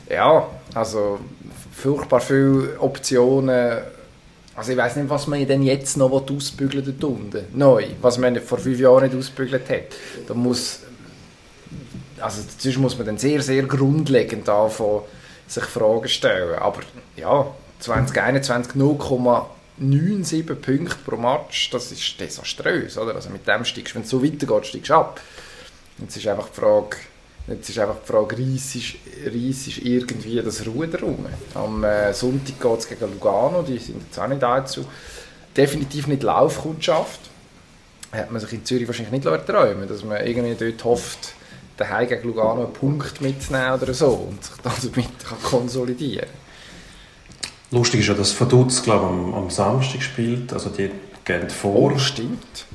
[0.08, 1.20] Ja, also
[1.74, 3.80] furchtbar viele Optionen
[4.56, 7.46] also ich weiß nicht, was man denn jetzt noch ausbügeln dort unten.
[7.54, 9.96] Neu, was man vor fünf Jahren nicht ausbügelt hat.
[10.28, 10.80] Da muss,
[12.20, 15.02] also sonst muss man dann sehr, sehr grundlegend anfangen,
[15.48, 16.60] sich Fragen stellen.
[16.60, 16.82] Aber
[17.16, 17.48] ja,
[17.80, 22.98] 2021 0,97 Punkte pro Match, das ist desaströs.
[22.98, 23.16] Oder?
[23.16, 25.22] Also mit dem steigst wenn es so weitergeht, steigst du ab.
[25.98, 26.98] Jetzt ist einfach die Frage,
[27.48, 31.26] Jetzt ist einfach die Frage, reissest irgendwie das Ruder rum?
[31.56, 34.86] Am äh, Sonntag geht es gegen Lugano, die sind jetzt auch nicht allzu,
[35.56, 37.20] definitiv nicht Laufkundschaft.
[38.12, 41.34] Hat man sich in Zürich wahrscheinlich nicht träumen dass man irgendwie dort hofft,
[41.78, 46.28] daheim gegen Lugano einen Punkt mitzunehmen oder so und sich dann damit kann konsolidieren
[47.72, 50.92] Lustig ist ja, dass Vaduz, glaube am, am Samstag spielt, also die
[51.24, 51.94] gehen vor.
[51.94, 52.66] Oh, stimmt.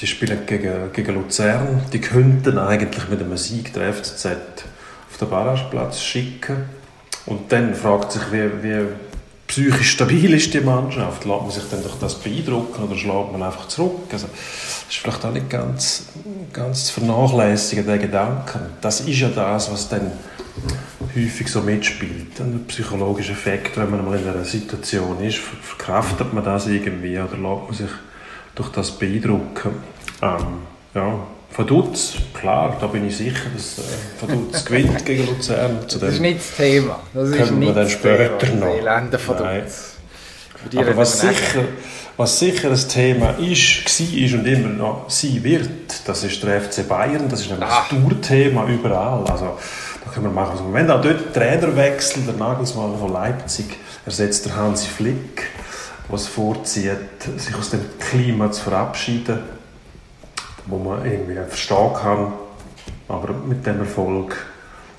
[0.00, 1.82] Die spielen gegen, gegen Luzern.
[1.92, 6.56] Die könnten eigentlich mit einem Sieg der FCZ auf den Barrageplatz schicken.
[7.26, 8.86] Und dann fragt sich, wie, wie
[9.46, 11.24] psychisch stabil ist die Mannschaft?
[11.24, 14.08] Lässt man sich dann durch das beeindrucken oder schlägt man einfach zurück?
[14.12, 16.04] Also, das ist vielleicht auch nicht ganz,
[16.52, 18.70] ganz zu vernachlässigen, der Gedanke.
[18.80, 20.12] Das ist ja das, was dann
[21.14, 22.40] häufig so mitspielt.
[22.40, 27.36] Ein psychologischer Effekt, wenn man mal in einer Situation ist, verkraftet man das irgendwie oder
[27.36, 27.90] lässt man sich
[28.54, 29.70] durch das beeindrucken.
[30.22, 30.62] Ähm,
[30.94, 31.20] ja,
[31.56, 33.82] Vaduz, klar, da bin ich sicher, dass äh,
[34.20, 35.88] Vaduz gewinnt gegen Luzern.
[35.88, 37.00] Zu das ist nicht das Thema.
[37.12, 38.74] Das ist nicht wir dann später Thema, noch.
[38.76, 39.96] Elende Vaduz.
[40.76, 41.64] Aber was sicher,
[42.16, 45.70] was sicher ein Thema ist, war und immer noch sein wird,
[46.04, 47.28] das ist der FC Bayern.
[47.28, 47.86] Das ist nämlich ah.
[47.88, 49.24] das Tourthema überall.
[49.30, 49.58] Also,
[50.04, 50.90] da können wir machen, was wir wollen.
[50.90, 55.48] Auch dort Trainerwechsel, der Nagelsmann von Leipzig ersetzt der Hansi Flick
[56.10, 59.38] was vorzieht, sich aus dem Klima zu verabschieden,
[60.66, 62.32] wo man irgendwie verstehen kann,
[63.08, 64.36] aber mit dem Erfolg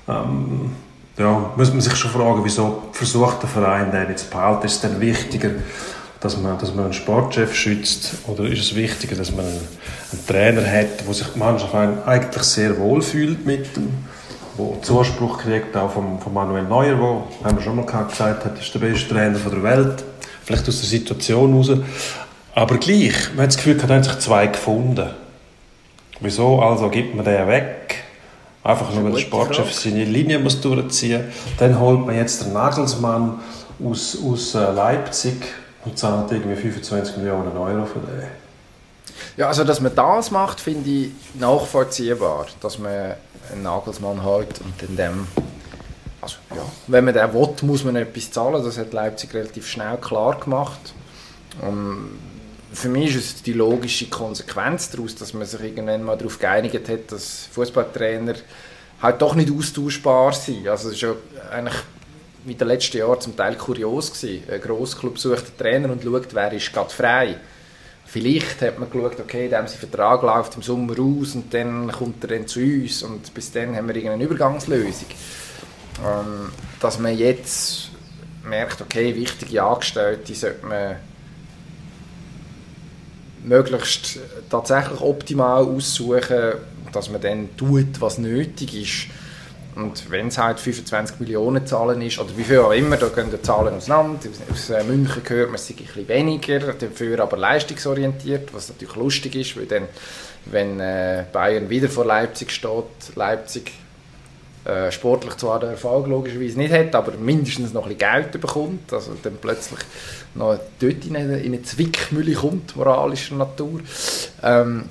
[0.08, 0.72] ähm,
[1.18, 4.66] ja, muss man sich schon fragen, wieso versucht der Verein den jetzt behalten?
[4.66, 5.50] Ist es dann wichtiger,
[6.20, 9.68] dass man, dass man einen Sportchef schützt oder ist es wichtiger, dass man einen,
[10.12, 13.88] einen Trainer hat, wo sich die Mannschaft eigentlich sehr wohl fühlt mit dem,
[14.56, 18.72] wo Zuspruch kriegt, auch von, Manuel Neuer, wo, haben wir schon mal gesagt hat, ist
[18.74, 20.04] der beste Trainer der Welt
[20.44, 21.70] vielleicht aus der Situation heraus.
[22.54, 25.10] Aber gleich, man hat das Gefühl, man hat sich zwei gefunden.
[26.20, 28.04] Wieso also gibt man den weg?
[28.62, 31.24] Einfach nur, weil der Sportchef seine Linie muss durchziehen.
[31.58, 33.40] Dann holt man jetzt den Nagelsmann
[33.84, 35.34] aus, aus äh, Leipzig
[35.84, 38.28] und zahlt irgendwie 25 Millionen Euro für den.
[39.36, 42.46] Ja, also dass man das macht, finde ich nachvollziehbar.
[42.60, 43.14] Dass man
[43.52, 45.26] einen Nagelsmann hat und in dem
[46.22, 48.64] also, ja, wenn man den will, muss man etwas zahlen.
[48.64, 50.94] Das hat Leipzig relativ schnell klar gemacht.
[51.60, 52.18] Um,
[52.72, 56.88] für mich ist es die logische Konsequenz daraus, dass man sich irgendwann mal darauf geeinigt
[56.88, 58.34] hat, dass Fußballtrainer
[59.02, 60.68] halt doch nicht austauschbar sind.
[60.68, 61.14] Also es ist ja
[61.50, 61.76] eigentlich
[62.44, 64.44] wie den letzten Jahren zum Teil kurios gewesen.
[64.50, 67.36] Ein Grossclub sucht einen Trainer und schaut, wer ist gerade frei.
[68.06, 72.22] Vielleicht hat man geschaut, okay, dem sein Vertrag läuft im Sommer aus und dann kommt
[72.24, 75.06] er dann zu uns und bis dann haben wir irgendeine Übergangslösung.
[76.00, 76.50] Ähm,
[76.80, 77.90] dass man jetzt
[78.44, 80.96] merkt, okay, wichtige Angestellte sollte man
[83.44, 84.18] möglichst
[84.50, 86.54] tatsächlich optimal aussuchen,
[86.92, 89.22] dass man dann tut, was nötig ist.
[89.74, 93.30] Und wenn es halt 25 Millionen Zahlen ist, oder wie viel auch immer, da gehen
[93.30, 94.18] die Zahlen auseinander.
[94.50, 99.34] Aus äh, München gehört man, es ein bisschen weniger, dafür aber leistungsorientiert, was natürlich lustig
[99.34, 99.84] ist, weil dann,
[100.44, 103.72] wenn äh, Bayern wieder vor Leipzig steht, Leipzig
[104.64, 108.92] äh, sportlich zwar den Erfolg logischerweise nicht hat, aber mindestens noch ein bisschen Geld bekommt,
[108.92, 109.80] also dann plötzlich
[110.34, 113.80] noch dort in eine, in eine Zwickmühle kommt, moralischer Natur.
[114.42, 114.84] Ähm,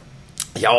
[0.58, 0.72] ja,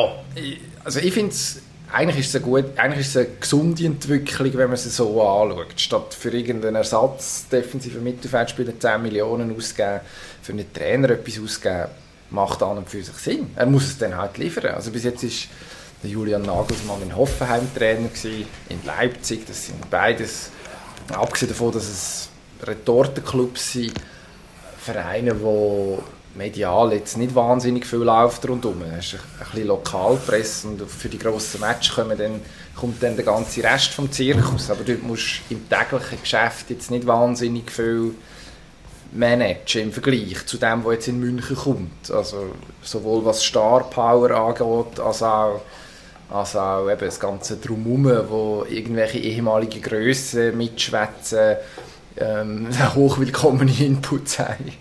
[0.84, 4.68] also ich finde es eigentlich ist es eine, eigentlich ist es eine gesunde Entwicklung, wenn
[4.68, 5.74] man sie so anschaut.
[5.76, 10.00] Statt für irgendeinen Ersatz defensiven Mittelfeldspieler 10 Millionen ausgeben,
[10.40, 11.88] für einen Trainer etwas ausgeben,
[12.30, 13.50] macht an und für sich Sinn.
[13.56, 14.74] Er muss es dann halt liefern.
[14.74, 15.48] Also bis jetzt ist
[16.02, 19.46] Julian Nagelsmann in Hoffenheim Trainer gewesen, in Leipzig.
[19.46, 20.50] Das sind beides,
[21.12, 22.28] abgesehen davon, dass es
[22.62, 23.92] Retortenclubs sind,
[24.78, 25.98] Vereine, die
[26.34, 28.82] medial jetzt nicht wahnsinnig viel läuft rundherum.
[28.98, 32.40] Es ist ein bisschen Lokalpresse und für die grossen Matches kommen dann,
[32.74, 34.70] kommt dann der ganze Rest vom Zirkus.
[34.70, 38.14] Aber dort musst du im täglichen Geschäft jetzt nicht wahnsinnig viel
[39.12, 42.10] managen im Vergleich zu dem, was jetzt in München kommt.
[42.10, 45.60] Also sowohl was Star Power angeht, als auch
[46.32, 51.56] also auch eben das ganze Drumherum, wo irgendwelche ehemalige Grössen mitschwätzen,
[52.16, 54.72] ähm, hochwillkommene Inputs haben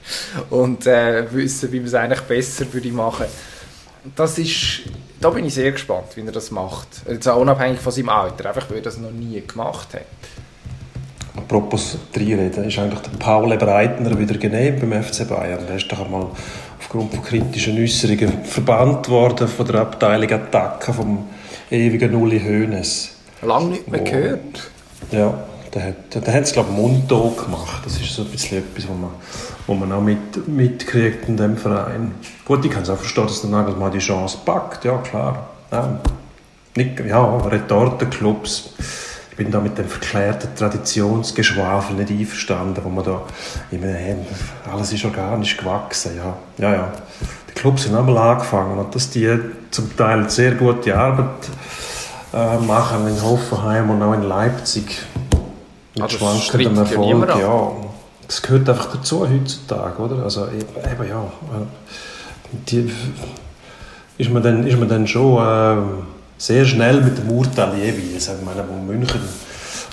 [0.49, 3.25] und äh, wissen, wie man es eigentlich besser würde machen
[4.15, 4.81] das ist,
[5.19, 6.87] da bin ich sehr gespannt, wie er das macht.
[7.07, 10.01] Jetzt auch unabhängig von seinem Alter, einfach weil er das noch nie gemacht hat.
[11.37, 15.65] Apropos reinreden, ist eigentlich der Paul Breitner wieder genehm beim FC Bayern.
[15.67, 16.27] Der ist doch einmal
[16.79, 21.29] aufgrund von kritischen Äußerungen verbannt worden von der Abteilung Attacke vom
[21.71, 23.11] ewigen Uli Hoeneß.
[23.41, 24.71] Lange nicht mehr wo, gehört.
[25.11, 25.33] Ja,
[25.73, 27.81] der hat, der hat es, glaube ich, mundtot gemacht.
[27.83, 29.11] Das ist so ein bisschen etwas, was man,
[29.67, 32.11] wo man auch mit, mitkriegt in dem Verein.
[32.45, 35.49] Gut, ich kann es auch verstehen, dass der Nagelsmann die Chance packt, ja klar.
[35.71, 35.99] Ja,
[36.75, 38.73] nicht, ja Retortenclubs.
[39.31, 43.21] Ich bin da mit dem verklärten Traditionsgeschwafel nicht einverstanden, wo man da
[43.71, 44.17] immer, hey,
[44.71, 46.17] alles ist organisch gewachsen.
[46.17, 46.91] Ja, ja, ja.
[47.49, 49.39] Die Clubs sind einmal angefangen und dass die
[49.71, 51.49] zum Teil sehr gute Arbeit
[52.33, 55.03] äh, machen in Hoffenheim und auch in Leipzig
[55.95, 57.29] mit also schwankendem Erfolg.
[57.39, 57.71] Ja,
[58.27, 60.23] das gehört einfach dazu heutzutage, oder?
[60.23, 61.23] Also eben, ja,
[62.51, 62.91] die,
[64.17, 65.81] ist man dann, ist man dann schon äh,
[66.37, 68.27] sehr schnell mit dem Urteil jeweils.
[68.27, 69.19] Ich meine, wo München,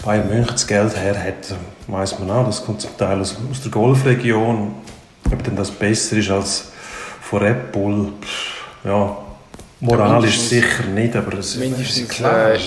[0.05, 1.57] Bayern München das Geld her hat,
[1.89, 4.75] weiß man auch, das kommt zum Teil aus, aus der Golfregion.
[5.33, 6.69] Ob denn das besser ist als
[7.21, 8.13] von Red Bull,
[8.85, 9.17] ja,
[9.81, 12.53] moralisch sicher nicht, aber es ist klar.
[12.53, 12.59] Äh,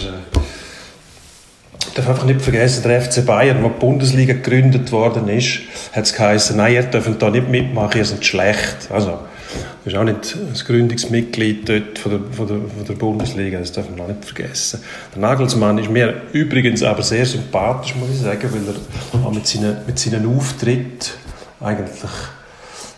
[1.91, 5.59] ich darf einfach nicht vergessen, der FC Bayern, wo die Bundesliga gegründet worden ist,
[5.91, 8.89] hat es geheißen, nein, ihr dürft da nicht mitmachen, ihr seid schlecht.
[8.89, 13.59] Also, du bist auch nicht das Gründungsmitglied dort von der, von der, von der Bundesliga,
[13.59, 14.81] das darf man auch nicht vergessen.
[15.13, 19.45] Der Nagelsmann ist mir übrigens aber sehr sympathisch, muss ich sagen, weil er auch mit
[19.45, 21.11] seinen, mit seinen Auftritt
[21.59, 22.11] eigentlich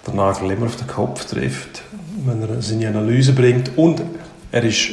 [0.06, 1.82] den Nagel immer auf den Kopf trifft,
[2.26, 4.02] wenn er seine Analyse bringt und
[4.52, 4.90] er ist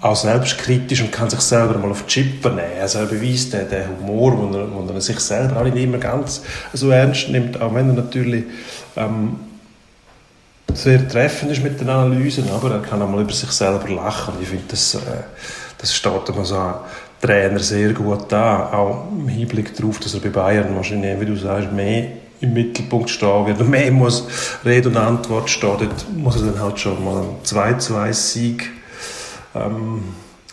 [0.00, 2.80] auch selbstkritisch und kann sich selber mal auf die Chippe nehmen.
[2.80, 5.98] Also er beweist den, den Humor, wo er, wo er sich selber auch nicht immer
[5.98, 8.44] ganz so ernst nimmt, auch wenn er natürlich
[8.96, 9.36] ähm,
[10.74, 14.34] sehr treffend ist mit den Analysen, aber er kann auch mal über sich selber lachen.
[14.42, 14.98] Ich finde, das, äh,
[15.78, 16.74] das steht immer so
[17.20, 21.36] Trainer sehr gut da, auch im Hinblick darauf, dass er bei Bayern wahrscheinlich, wie du
[21.36, 22.08] sagst, mehr
[22.40, 23.66] im Mittelpunkt stehen wird.
[23.66, 24.26] Mehr muss
[24.64, 25.76] Rede und Antwort stehen.
[25.78, 28.70] Dort muss er dann halt schon mal einen 2-2-Sieg
[29.54, 30.02] ähm,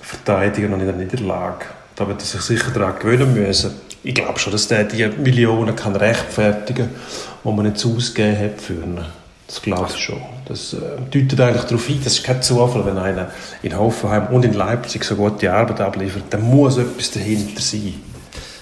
[0.02, 1.66] verteidigen und in der Niederlage.
[1.96, 3.74] Da wird er sich sicher daran gewöhnen müssen.
[4.04, 8.62] Ich glaube schon, dass der die Millionen kann rechtfertigen kann, die man jetzt ausgegeben hat
[8.62, 9.00] für ihn.
[9.48, 10.22] Das glaube ich schon.
[10.46, 10.78] Das äh,
[11.12, 13.30] deutet eigentlich darauf hin, das ist kein Zufall, wenn einer
[13.62, 18.02] in Hoffenheim und in Leipzig so gute Arbeit abliefert, dann muss etwas dahinter sein.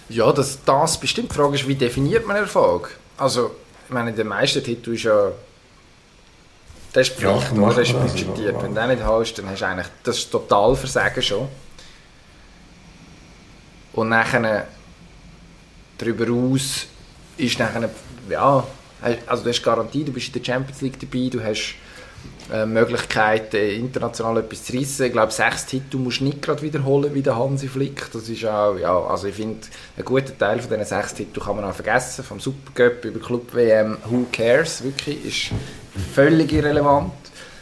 [0.10, 1.31] Ja, das, das bestimmt.
[1.31, 2.99] Die Frage ist, wie definiert man Erfolg?
[3.21, 3.51] Also,
[3.88, 5.31] ich meine, der Meistertitel ist ja
[6.93, 7.67] das ist Pflicht, ja?
[7.67, 8.62] Das ist budgetiert.
[8.62, 11.47] Wenn du den nicht hast, dann hast du eigentlich das total Versagen schon.
[13.93, 14.67] Und nachher
[15.97, 16.88] darüber aus
[17.38, 17.89] ist nachher,
[18.27, 18.67] ja,
[19.27, 21.75] also du hast Garantie, du bist in der Champions League dabei, du hast
[22.51, 25.05] äh, Möglichkeit, international etwas zu reissen.
[25.05, 28.12] Ich glaube, sechs Titel musst du nicht gerade wiederholen wie der Hansi Flick.
[28.12, 29.60] Das ist auch, ja, also ich finde,
[29.97, 32.23] ein guter Teil von diesen sechs Titeln kann man auch vergessen.
[32.23, 35.51] Vom Supercup über Club WM, who cares, wirklich, ist
[36.13, 37.13] völlig irrelevant.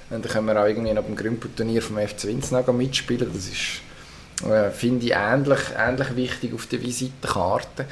[0.09, 3.29] Und dann können wir auch irgendwie noch beim Grünputturnier vom FC Winznag mitspielen.
[3.31, 7.85] Das ist, äh, finde ich, ähnlich, ähnlich wichtig auf der Visitenkarte.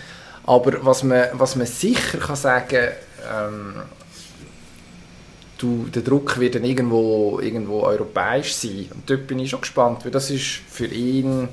[0.46, 2.88] Aber was man, was man sicher kann sagen
[3.32, 3.76] ähm,
[5.58, 8.88] du, der Druck wird dann irgendwo, irgendwo europäisch sein.
[8.94, 11.50] Und dort bin ich schon gespannt, weil das ist für ihn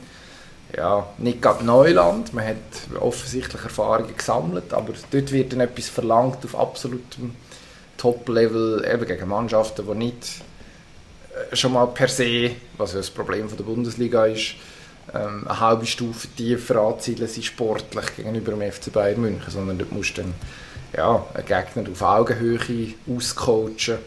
[0.77, 2.35] ja, nicht gerade Neuland.
[2.35, 7.35] Man hat offensichtlich Erfahrungen gesammelt, aber dort wird dann etwas verlangt auf absolutem
[7.97, 10.43] Top-Level, eben gegen Mannschaften, die nicht
[11.51, 14.57] äh, schon mal per se, was ja das Problem von der Bundesliga ist,
[15.15, 19.93] ähm, eine halbe Stufe tiefer anzielen sie sportlich gegenüber dem FC Bayern München, sondern dort
[19.93, 20.35] musst du dann
[20.97, 23.99] ja, einen Gegner auf Augenhöhe auscoachen.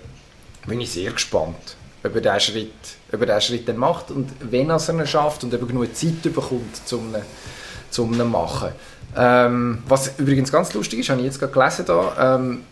[0.66, 2.72] Bin ich sehr gespannt, ob er diesen Schritt,
[3.12, 5.96] ob er diesen Schritt dann macht und wenn er es schafft und ob er genug
[5.96, 8.72] Zeit bekommt, um ihn, ihn machen.
[9.16, 12.64] Ähm, was übrigens ganz lustig ist, habe ich jetzt gerade gelesen da, ähm,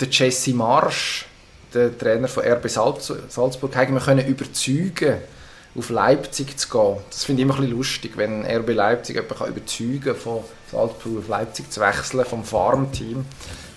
[0.00, 1.26] der Jesse Marsch,
[1.74, 4.26] der Trainer von RB Salzburg, haben wir können
[5.74, 6.96] auf Leipzig zu gehen.
[7.10, 11.18] Das finde ich immer ein bisschen lustig, wenn RB Leipzig jemanden überzeugen kann, von Salzburg
[11.18, 13.24] auf Leipzig zu wechseln, vom Farmteam.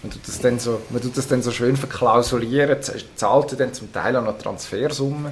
[0.03, 2.77] Man tut das dann so, man tut das dann so schön verklausulieren,
[3.15, 5.31] zahlt dann zum Teil auch noch Transfersummen,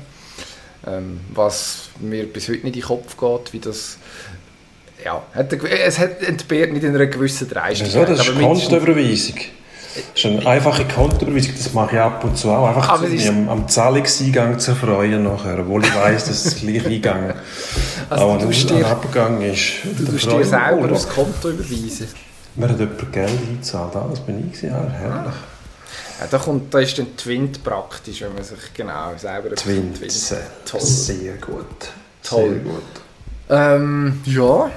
[0.85, 3.97] ähm, was mir bis heute nicht in den Kopf geht, wie das
[5.03, 8.09] ja, es hat entbehrt nicht in einer gewissen Dreistigkeit.
[8.09, 9.37] Ja, das ist Kontoüberweisung.
[9.95, 12.67] Das ist eine einfache Kontoüberweisung, das mache ich ab und zu auch.
[12.67, 16.85] Einfach aber mich am, am Zahlungseingang zu freuen nachher, obwohl ich weiss, dass es gleich
[16.85, 17.33] Eingang
[18.09, 19.61] also auch ein, dir, Abgang ist.
[19.97, 22.07] Du tust dir selber das Konto überweisen.
[22.55, 25.33] Mir hat jemand Geld eingezahlt, ah, das bin ich, ja, herrlich.
[26.19, 29.55] Ja, da, kommt, da ist dann Twint praktisch, wenn man sich genau selber...
[29.55, 30.35] Twint, Twint.
[30.65, 30.81] Toll.
[30.81, 31.65] sehr gut.
[32.23, 32.49] Toll.
[32.49, 32.83] Sehr gut.
[33.49, 34.69] Ähm, ja,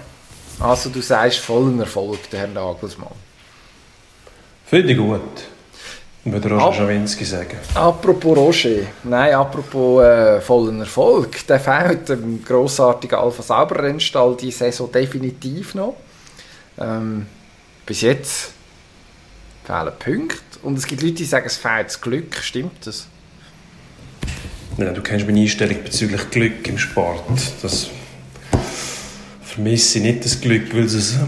[0.60, 3.10] also du sagst vollen Erfolg, der Herr Nagelsmann.
[4.72, 5.20] Finde ich gut.
[6.24, 7.58] Würde Roger Ap Schawinski sagen.
[7.74, 14.50] Apropos Roger, nein, apropos äh, vollen Erfolg, der fehlt dem grossartigen Alpha Sauber Rennstall die
[14.50, 15.96] Saison definitiv noch.
[16.78, 17.26] Ähm,
[17.84, 18.52] bis jetzt
[19.66, 22.34] fehlen Punkte und es gibt Leute, die sagen, es fehlt das Glück.
[22.36, 23.08] Stimmt das?
[24.78, 27.24] Nein, du kennst meine Einstellung bezüglich Glück im Sport.
[27.60, 27.90] Das
[29.52, 31.18] vermisse nicht das Glück, weil es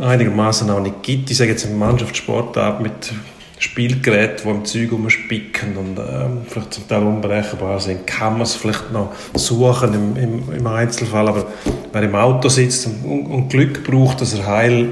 [0.00, 1.30] einigermaßen auch nicht gibt.
[1.30, 3.12] Ich sage jetzt eine Mannschaftssportart mit
[3.58, 8.54] Spielgeräten, die im Zeug rumspicken und ähm, vielleicht zum Teil unberechenbar sind, kann man es
[8.54, 11.28] vielleicht noch suchen im, im, im Einzelfall.
[11.28, 11.46] Aber
[11.92, 14.88] wer im Auto sitzt und, und Glück braucht, dass er heil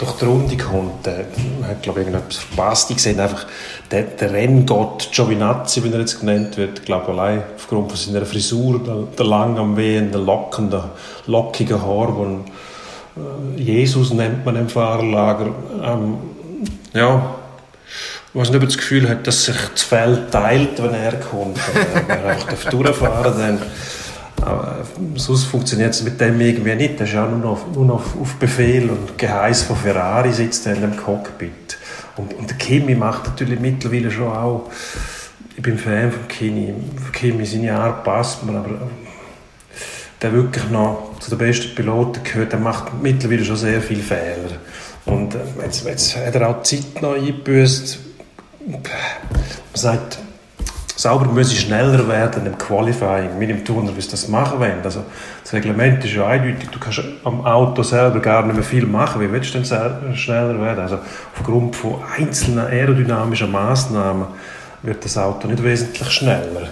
[0.00, 1.26] durch die Runde kommt, der
[1.68, 2.90] hat, glaube ich, irgendetwas verpasst.
[2.90, 3.46] Ich sehe einfach,
[3.90, 8.82] der, der Renngott Giovinazzi, wie er jetzt genannt wird, glaube allein aufgrund von seiner Frisur,
[8.82, 10.90] der, der lang am wehenden Locken, der
[11.26, 15.50] lockige Haar, wo äh, Jesus nennt man im Fahrerlager,
[15.84, 16.16] ähm,
[16.94, 17.34] ja,
[18.32, 21.58] ich weiß nicht, das Gefühl hat, dass sich das Feld teilt, wenn er kommt.
[21.74, 23.58] wenn er einfach durchfahren dann
[24.42, 24.78] aber
[25.16, 27.00] sonst funktioniert es mit dem irgendwie nicht.
[27.00, 30.74] Das ist ja nur noch, nur noch auf Befehl und Geheiß von Ferrari sitzt er
[30.74, 31.78] in dem Cockpit.
[32.16, 34.70] Und, und der Kimi macht natürlich mittlerweile schon auch,
[35.56, 36.74] ich bin Fan von Kimi,
[37.12, 38.88] Kimi seine Art passt mir, aber
[40.22, 44.58] der wirklich noch zu den besten Piloten gehört, der macht mittlerweile schon sehr viele Fehler.
[45.06, 47.98] Und äh, jetzt, jetzt hat er auch die Zeit noch eingebüßt.
[48.66, 48.82] Man
[49.74, 50.18] sagt,
[51.00, 54.80] Sauber müsse schneller werden im Qualifying, wie im Turner, wie sie das machen wollen.
[54.84, 55.02] Also,
[55.42, 59.22] das Reglement ist ja eindeutig, du kannst am Auto selber gar nicht mehr viel machen.
[59.22, 60.80] Wie willst du denn schneller werden?
[60.80, 60.98] Also,
[61.34, 64.26] aufgrund von einzelnen aerodynamischen Massnahmen
[64.82, 66.68] wird das Auto nicht wesentlich schneller.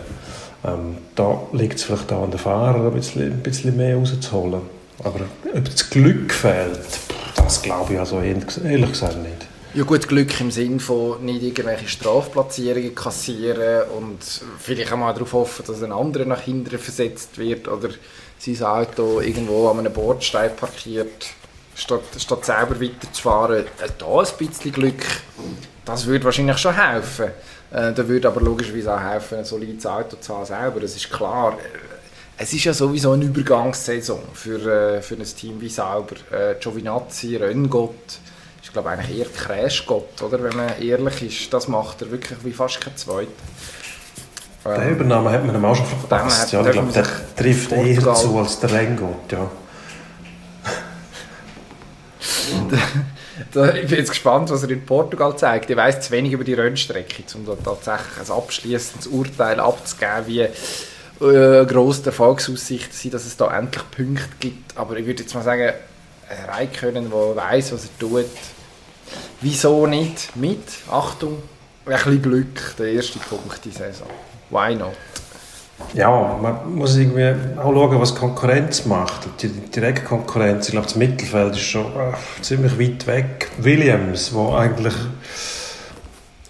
[0.62, 4.60] Ähm, da liegt es vielleicht an den Fahrer, ein bisschen, ein bisschen mehr rauszuholen.
[5.04, 5.20] Aber
[5.54, 7.00] ob das Glück fehlt,
[7.34, 8.46] das glaube ich also ehrlich
[8.92, 9.47] gesagt nicht.
[9.78, 14.18] Ja gut, Glück im Sinn von nicht irgendwelche Strafplatzierungen kassieren und
[14.58, 17.90] vielleicht auch mal darauf hoffen, dass ein anderer nach hinten versetzt wird oder
[18.40, 21.28] sein Auto irgendwo an einem Bordstein parkiert.
[21.76, 23.66] statt, statt selber weiterzufahren.
[23.66, 25.06] Äh, da ein bisschen Glück,
[25.84, 27.26] das würde wahrscheinlich schon helfen.
[27.70, 31.08] Äh, da würde aber logischerweise auch helfen, ein solides Auto zu haben selber, das ist
[31.08, 31.52] klar.
[31.52, 31.78] Äh,
[32.36, 36.16] es ist ja sowieso eine Übergangssaison für, für ein Team wie Sauber.
[36.32, 38.20] Äh, Giovinazzi, Renngott, ist
[38.82, 40.42] glaube ich eigentlich eher Crashgott, oder?
[40.42, 43.28] Wenn man ehrlich ist, das macht er wirklich wie fast kein Zweiter.
[44.64, 46.52] Den ähm, Übernahme hat man ihm auch schon verpasst.
[46.52, 47.94] Ja, ich glaube, der trifft Portugal.
[47.94, 49.50] eher zu als der Renngott, ja.
[53.52, 55.70] da, ich bin jetzt gespannt, was er in Portugal zeigt.
[55.70, 60.40] Ich weiß zu wenig über die Rennstrecke, um da tatsächlich ein abschließendes Urteil abzugeben, wie
[60.40, 64.76] äh, grosse Erfolgsaussichten sind, dass es da endlich Punkte gibt.
[64.76, 65.72] Aber ich würde jetzt mal sagen,
[66.28, 68.26] ein Raikönnen, der weiß, was er tut,
[69.40, 70.62] wieso nicht mit?
[70.90, 71.38] Achtung,
[71.86, 74.08] ein bisschen Glück, der erste Punkt in Saison.
[74.50, 74.94] Why not?
[75.94, 79.28] Ja, man muss irgendwie auch schauen, was Konkurrenz macht.
[79.40, 83.50] Die direkte Konkurrenz, ich glaube, das Mittelfeld ist schon äh, ziemlich weit weg.
[83.58, 84.94] Williams, wo eigentlich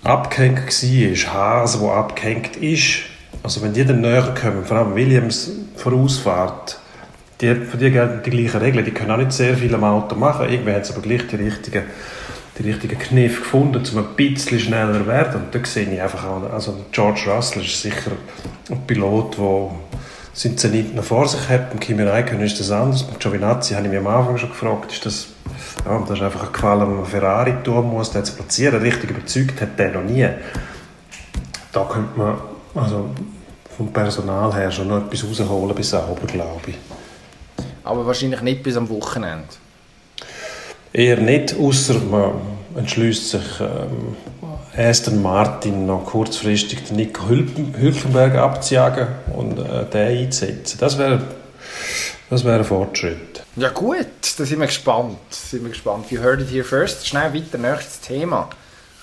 [0.02, 3.00] abgehängt war, Haas, wo abgehängt ist.
[3.42, 6.78] Also wenn die dann näher kommen, vor allem Williams vorausfahrt,
[7.40, 8.84] die, für die gelten die gleichen Regeln.
[8.84, 10.48] Die können auch nicht sehr viel am Auto machen.
[10.50, 11.84] Irgendwie haben sie aber gleich die richtigen
[12.58, 15.42] die richtigen Kniff gefunden, um ein bisschen schneller zu werden.
[15.42, 18.12] Und da sehe ich einfach auch, also George Russell ist sicher
[18.70, 19.70] ein Pilot, der
[20.32, 21.70] seinen Zenit noch vor sich hat.
[21.70, 23.04] Beim Kimi Räikkönen ist das anders.
[23.04, 25.28] Beim Giovinazzi habe ich mich am Anfang schon gefragt, ist das,
[25.84, 28.80] ja, das ist einfach ein Gefallen, wenn man Ferrari tun muss, den zu platzieren.
[28.80, 30.28] Richtig überzeugt hat der noch nie.
[31.72, 32.38] Da könnte man
[32.74, 33.10] also
[33.76, 36.76] vom Personal her schon noch etwas rausholen bis sauber, glaube ich.
[37.84, 39.46] Aber wahrscheinlich nicht bis am Wochenende.
[40.92, 42.32] Eher nicht, außer man
[42.76, 44.16] entschließt sich, ähm,
[44.76, 50.78] Aston Martin noch kurzfristig den Nico Hülkenberg abzujagen und äh, den einzusetzen.
[50.80, 51.20] Das wäre
[52.30, 53.42] das wär ein Fortschritt.
[53.56, 55.18] Ja gut, da sind wir gespannt.
[55.30, 56.10] Sind wir gespannt.
[56.10, 57.06] You heard it here first.
[57.06, 58.50] Schnell weiter, nächstes Thema.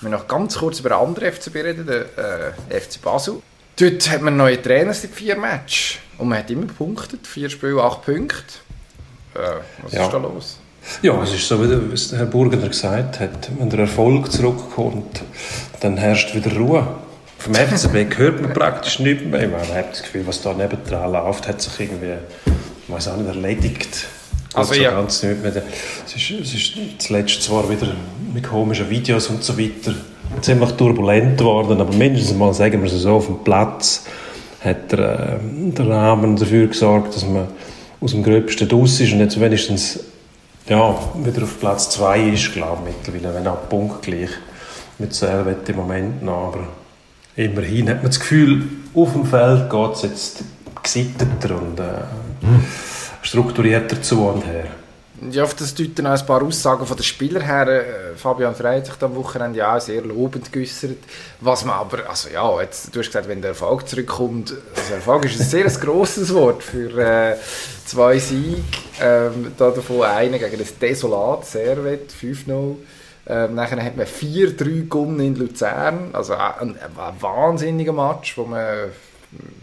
[0.02, 3.42] Wir noch ganz kurz über andere FCB reden, den äh, FC Basel.
[3.78, 7.26] Dort hat man neue Trainer seit vier Matches und man hat immer gepunktet.
[7.26, 8.38] Vier Spiele, acht Punkte.
[9.34, 9.40] Äh,
[9.82, 10.06] was ja.
[10.06, 10.60] ist da los?
[11.02, 15.24] Ja, es ist so, wie Herr Burgener gesagt hat, wenn der Erfolg zurückkommt,
[15.82, 16.88] dann herrscht wieder Ruhe.
[17.38, 19.48] Vom FCB hört man praktisch nichts mehr.
[19.48, 22.14] Man hat das Gefühl, was da nebendran läuft, hat sich irgendwie,
[22.88, 24.08] ich weiß auch nicht, erledigt.
[24.54, 24.92] Also ja.
[24.92, 25.52] Ganz nicht mehr.
[26.06, 27.88] Es ist, es ist zuletzt zwar wieder
[28.34, 29.94] mit komischen Videos und so weiter
[30.42, 34.06] ziemlich turbulent geworden, aber mindestens mal, sagen wir es so, auf dem Platz
[34.62, 37.48] hat der, äh, der Rahmen dafür gesorgt, dass man
[38.02, 40.00] aus dem Gröbsten draus ist und jetzt wenigstens
[40.68, 44.30] ja, wieder auf Platz 2 ist, glaube ich, mittlerweile, wenn auch punktgleich.
[44.98, 46.68] Mit Servet im Moment noch, aber
[47.36, 50.44] immerhin hat man das Gefühl, auf dem Feld geht es jetzt
[50.82, 51.84] gesitteter und äh,
[53.22, 54.68] strukturierter zu und her.
[55.32, 57.68] Ja, auf das deuten auch ein paar Aussagen von den Spielern her.
[57.68, 60.98] Äh, Fabian Frey hat sich am Wochenende ja sehr lobend geäußert.
[61.40, 65.26] Was man aber, also ja, jetzt, du hast gesagt, wenn der Erfolg zurückkommt, also Erfolg
[65.26, 67.38] ist ein sehr grosses Wort für äh,
[67.86, 68.62] zwei Siege.
[69.02, 72.76] Ähm, da davon einen gegen das Desolat Servet, 5-0.
[73.28, 76.10] Ähm, nachher hat man 4-3 gewonnen in Luzern.
[76.14, 78.92] Also ein, ein wahnsinniger Match, wo man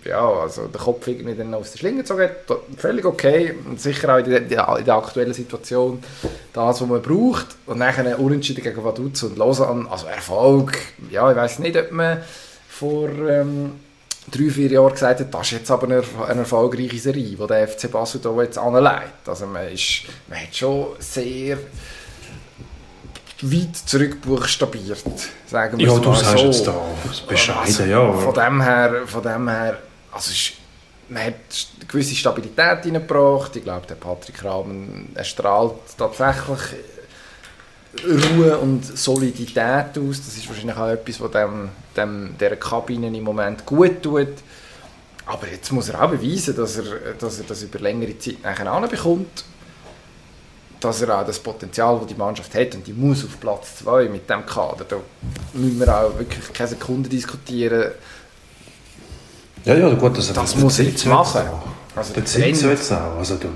[0.04, 2.58] ja, also den Kopf irgendwie dann aus der Schlinge gezogen hat.
[2.76, 3.54] Völlig okay.
[3.66, 4.48] Und sicher auch in der, in
[4.84, 6.02] der aktuellen Situation
[6.52, 7.46] das, was man braucht.
[7.66, 9.90] Und nachher Unentschieden gegen Vaduz und Lausanne.
[9.90, 10.76] Also Erfolg.
[11.10, 12.22] Ja, ich weiß nicht, ob man
[12.68, 13.72] vor ähm,
[14.30, 17.68] drei, vier Jahren gesagt hat, das ist jetzt aber eine, eine erfolgreiche Serie, die der
[17.68, 19.26] FC Basel hier jetzt anlegt.
[19.28, 21.58] Also man, ist, man hat schon sehr
[23.42, 25.04] weit zurückbuchstabiert,
[25.46, 26.44] sagen wir ja, mal du sagst so.
[26.44, 26.74] jetzt da
[27.28, 28.12] bescheiden, also, ja.
[28.12, 29.78] Von dem her, von dem her
[30.12, 30.52] also ist,
[31.08, 33.56] man hat eine gewisse Stabilität hineingebracht.
[33.56, 36.60] Ich glaube, der Patrick Rahmen strahlt tatsächlich
[38.04, 40.24] Ruhe und Solidität aus.
[40.24, 44.28] Das ist wahrscheinlich auch etwas, was dem, dem, dieser Kabine im Moment gut tut.
[45.26, 48.72] Aber jetzt muss er auch beweisen, dass er, dass er das über längere Zeit nachher
[48.72, 49.44] anbekommt
[50.84, 54.08] dass er auch das Potenzial, das die Mannschaft hat, und die muss auf Platz 2
[54.08, 54.96] mit dem Kader, da
[55.54, 57.92] müssen wir auch wirklich keine Sekunde diskutieren.
[59.64, 61.42] Ja, ja, gut, also das, das muss jetzt machen.
[61.94, 63.18] Also sieht jetzt auch.
[63.18, 63.48] Also du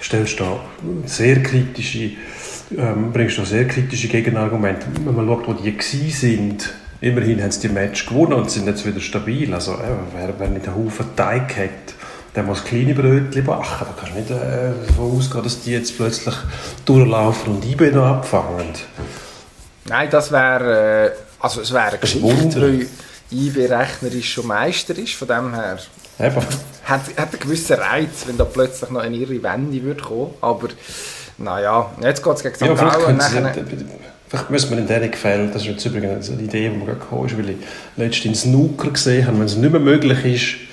[0.00, 0.60] stellst da
[1.06, 2.10] sehr kritische,
[2.76, 4.86] ähm, bringst da sehr kritische Gegenargumente.
[5.04, 8.66] Wenn man schaut, wo die gewesen sind, immerhin haben sie die Match gewonnen und sind
[8.66, 9.52] jetzt wieder stabil.
[9.54, 11.94] Also äh, wer, wer nicht einen Haufen Teig hat,
[12.34, 13.64] der muss kleine Brötchen backen.
[13.80, 16.34] Da kannst du nicht äh, davon ausgehen, dass die jetzt plötzlich
[16.84, 18.74] durchlaufen und IB noch abfangen.
[19.86, 21.10] Nein, das wäre äh,
[21.44, 22.86] also es wäre eine Geschichte, weil
[23.30, 25.78] IB rechnerisch schon Meister ist, von dem her
[26.18, 26.36] Eben.
[26.36, 30.68] Hat, hat einen gewissen Reiz, wenn da plötzlich noch eine irre Wende würde kommen, aber
[31.38, 32.62] naja, jetzt geht es gegen St.
[32.62, 33.20] Ja, Gallen.
[34.28, 37.00] vielleicht müssen wir in diesen Gefällen, das ist jetzt übrigens eine Idee, die mir gerade
[37.00, 37.56] gekommen ist, weil ich
[37.96, 40.63] letztens in Snooker gesehen habe, wenn es nicht mehr möglich ist,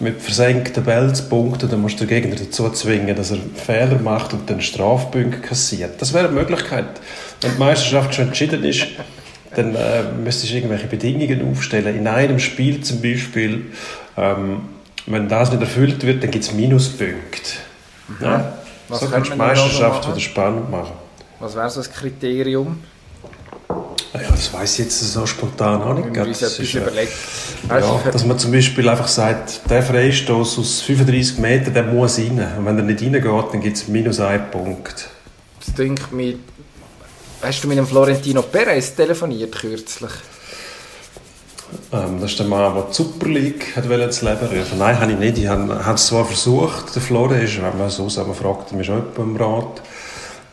[0.00, 3.98] mit versenkten Bällen zu punkten, dann musst du den Gegner dazu zwingen, dass er Fehler
[3.98, 6.00] macht und dann Strafpunkte kassiert.
[6.00, 6.86] Das wäre eine Möglichkeit.
[7.40, 8.86] Wenn die Meisterschaft schon entschieden ist,
[9.54, 11.96] dann äh, müsstest du irgendwelche Bedingungen aufstellen.
[11.96, 13.66] In einem Spiel zum Beispiel,
[14.16, 14.62] ähm,
[15.06, 17.52] wenn das nicht erfüllt wird, dann gibt es Minuspunkte.
[18.20, 18.38] Ja?
[18.38, 18.44] Mhm.
[18.88, 20.92] Was so kannst du die noch Meisterschaft wieder spannend machen.
[21.40, 22.80] Was wäre so das Kriterium?
[24.14, 26.16] Ah Ja, das weiß ich jetzt so spontan auch nicht.
[26.16, 27.10] Das etwas ist, überlegen.
[27.68, 32.18] Also, ja, dass man zum Beispiel einfach sagt, der Freistoß aus 35 Metern, der muss
[32.18, 32.38] rein.
[32.56, 35.08] Und wenn er nicht reingeht, dann gibt es minus einen Punkt.
[35.58, 36.36] das denkt mir,
[37.42, 40.12] hast du mit dem Florentino Perez telefoniert kürzlich?
[41.92, 44.78] Ähm, das ist der Mann, der die Super League hat ins Leben rufen.
[44.78, 45.38] Nein, habe ich nicht.
[45.38, 48.78] Ich habe habe es zwar versucht, der Flore ist, wenn man so aber fragt er
[48.78, 49.82] mich schon jemand im Rat.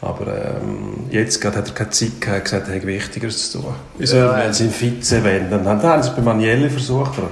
[0.02, 3.60] Aber ähm, jetzt gerade hat er keine Zeit gehabt, hat gesagt, er hätte Wichtigeres zu
[3.60, 3.76] tun.
[4.00, 4.44] Soll Ja.
[4.46, 4.54] ja.
[4.54, 5.64] seinen Vize wenden.
[5.64, 7.30] Dann haben sie es bei Manielli versucht, aber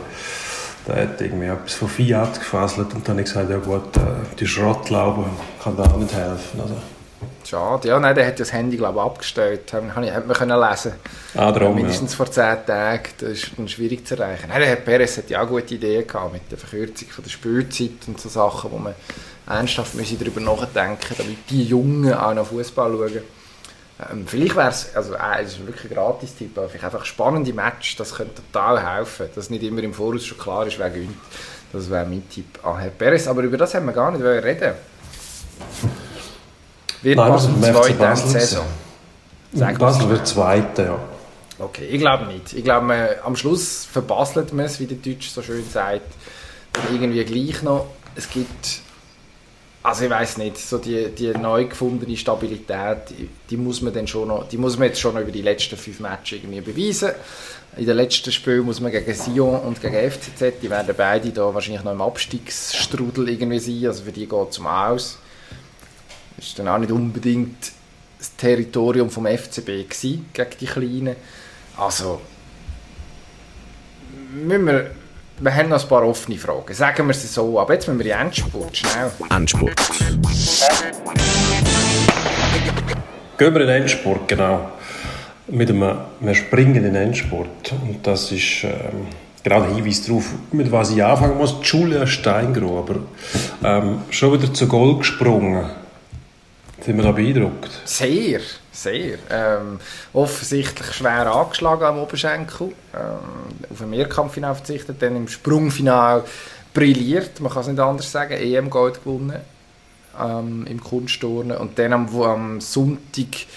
[0.87, 4.35] der hat irgendwie etwas von Fiat gefasselt und dann habe ich gesagt, ja gut, äh,
[4.39, 5.25] die Schrottlaube
[5.63, 6.61] kann da auch nicht helfen.
[6.61, 6.75] Also,
[7.49, 7.87] Schade.
[7.87, 9.73] Ja, nein, der hat ja das Handy, glaube ich, abgestellt.
[9.73, 10.93] Hat man können lesen
[11.35, 11.75] ah, darum, ja.
[11.81, 13.09] Mindestens vor 10 Tagen.
[13.17, 14.49] Das ist schwierig zu erreichen.
[14.49, 17.31] Nein, der Herr Perez hat ja auch gute Ideen gehabt mit der Verkürzung von der
[17.31, 18.93] Spielzeit und so Sachen, wo man
[19.47, 23.23] ernsthaft müssen darüber nachdenken damit die Jungen auch noch Fußball schauen.
[24.11, 27.95] Ähm, vielleicht wäre es, also äh, ist wirklich ein Gratis-Tipp, aber vielleicht einfach spannende Match,
[27.97, 31.17] das könnte total helfen, dass nicht immer im Voraus schon klar ist, wer gewinnt.
[31.73, 33.27] Das wäre mein Tipp an Herr Perez.
[33.27, 34.75] Aber über das haben wir gar nicht reden.
[37.01, 38.65] Wird Nein, Basel wir sind beim FC zweite Basel Saison.
[39.53, 40.99] Sag Basel wird Zweiter, ja.
[41.59, 42.53] Okay, ich glaube nicht.
[42.53, 46.07] Ich glaube, man, am Schluss verbasselt man es, wie der Deutsch so schön sagt.
[46.91, 47.87] Irgendwie gleich noch.
[48.15, 48.81] Es gibt,
[49.83, 52.97] also ich weiß nicht, so die, die neu gefundene Stabilität,
[53.49, 55.77] die, muss man dann schon noch, die muss man jetzt schon noch über die letzten
[55.77, 57.11] fünf Matches irgendwie beweisen.
[57.75, 61.53] In den letzten Spielen muss man gegen Sion und gegen FCZ, die werden beide da
[61.53, 65.17] wahrscheinlich noch im Abstiegsstrudel irgendwie sein, also für die geht es um aus.
[66.39, 67.73] Das ist dann auch nicht unbedingt
[68.17, 71.15] das Territorium vom FCB gewesen, gegen die Kleinen.
[71.75, 72.21] Also,
[74.31, 74.91] müssen wir,
[75.39, 76.73] wir haben noch ein paar offene Fragen.
[76.73, 79.11] Sagen wir es so, aber jetzt müssen wir in den Endspurt, schnell.
[79.29, 79.75] Endspurt.
[83.37, 84.71] Gehen wir in den Endspurt, genau.
[85.47, 87.73] Mit einem, wir springen in den Endspurt.
[87.81, 89.07] Und das ist ähm,
[89.43, 90.23] genau der Hinweis darauf,
[90.53, 91.57] mit was ich anfangen muss.
[91.63, 92.95] Julia Steingruber.
[93.61, 95.65] Ähm, schon wieder zu Goal gesprungen.
[96.81, 97.69] Sind wir da beeindruckt?
[97.85, 98.39] Sehr,
[98.71, 99.17] sehr.
[99.29, 99.79] Ähm,
[100.13, 102.67] offensichtlich schwer angeschlagen am Oberschenkel.
[102.93, 106.23] Ähm, auf ein Mehrkampffinale verzichtet, dann im Sprungfinale
[106.73, 109.39] brilliert, man kann es nicht anders sagen, EM-Gold gewonnen
[110.19, 113.47] ähm, im Kunstturnen und dann am, am Sonntag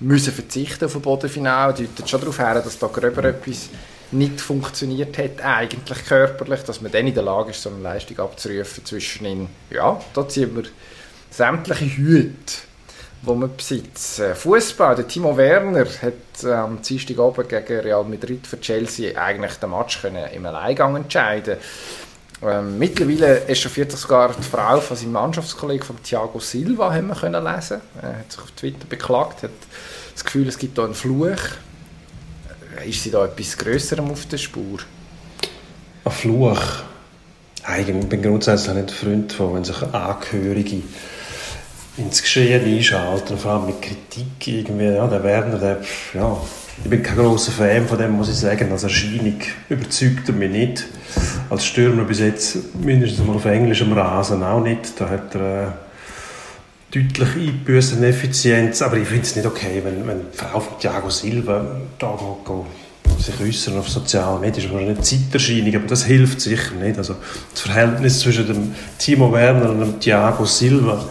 [0.00, 3.68] müssen verzichten auf ein Bodenfinale, deutet schon darauf her, dass da gröber etwas
[4.12, 8.18] nicht funktioniert hat, eigentlich körperlich, dass man dann in der Lage ist, so eine Leistung
[8.18, 9.48] abzurufen zwischen ihnen.
[9.70, 10.64] Ja, da ziehen wir
[11.30, 12.54] sämtliche Hüte,
[13.22, 14.34] die wir besitzen.
[14.34, 19.54] Fußball, der Timo Werner hat ähm, am Dienstag oben gegen Real Madrid für Chelsea eigentlich
[19.54, 21.58] den Match können im Alleingang entscheiden
[22.42, 27.14] ähm, mittlerweile echauffiert sich sogar die Frau von seinem Mannschaftskollegen von Thiago Silva, haben wir
[27.14, 27.80] können lesen.
[28.00, 29.50] Er hat sich auf Twitter beklagt, hat
[30.14, 31.36] das Gefühl, es gibt da einen Fluch.
[32.78, 34.78] Äh, Ist sie da etwas Größerem auf der Spur?
[36.04, 36.62] Ein Fluch.
[37.62, 40.82] Eigentlich bin ich grundsätzlich nicht Freund von, wenn sich Angehörige
[41.96, 44.84] ins Geschehen einschalten, vor allem mit Kritik irgendwie.
[44.86, 45.78] Ja, der Werner, der,
[46.14, 46.36] ja,
[46.82, 48.72] ich bin kein großer Fan von dem, muss ich sagen.
[48.72, 49.38] Als Erscheinung
[49.68, 50.86] überzeugt er mich nicht.
[51.50, 54.98] Als Stürmer bis jetzt, mindestens mal auf englischem Rasen, auch nicht.
[54.98, 55.74] Da hat er
[56.92, 58.80] äh, deutlich an Effizienz.
[58.82, 61.64] Aber ich finde es nicht okay, wenn, wenn die Frau von Thiago Silva
[61.98, 64.70] da geht, sich äußern auf sozialen Medien.
[64.72, 66.96] Das ist eine Zeiterscheinung, aber das hilft sicher nicht.
[66.96, 67.16] Also
[67.52, 71.04] das Verhältnis zwischen dem Timo Werner und dem Thiago Silva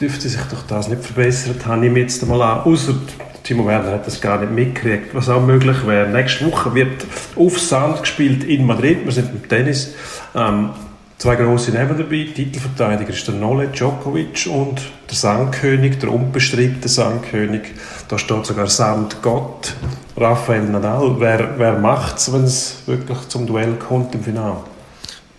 [0.00, 1.82] dürfte sich durch das nicht verbessert haben.
[1.82, 2.94] Ich nehme jetzt einmal an, außer
[3.42, 6.08] Timo Werner hat das gar nicht mitgekriegt, was auch möglich wäre.
[6.08, 9.04] Nächste Woche wird auf Sand gespielt in Madrid.
[9.04, 9.94] Wir sind im Tennis.
[10.34, 10.70] Ähm,
[11.16, 12.26] zwei grosse Namen dabei.
[12.34, 17.62] Titelverteidiger ist der Nole Djokovic und der Sandkönig, der unbestrittene Sandkönig.
[18.08, 19.74] Da steht sogar Sandgott,
[20.16, 21.14] Rafael Nadal.
[21.18, 24.56] Wer, wer macht es, wenn es wirklich zum Duell kommt im Finale?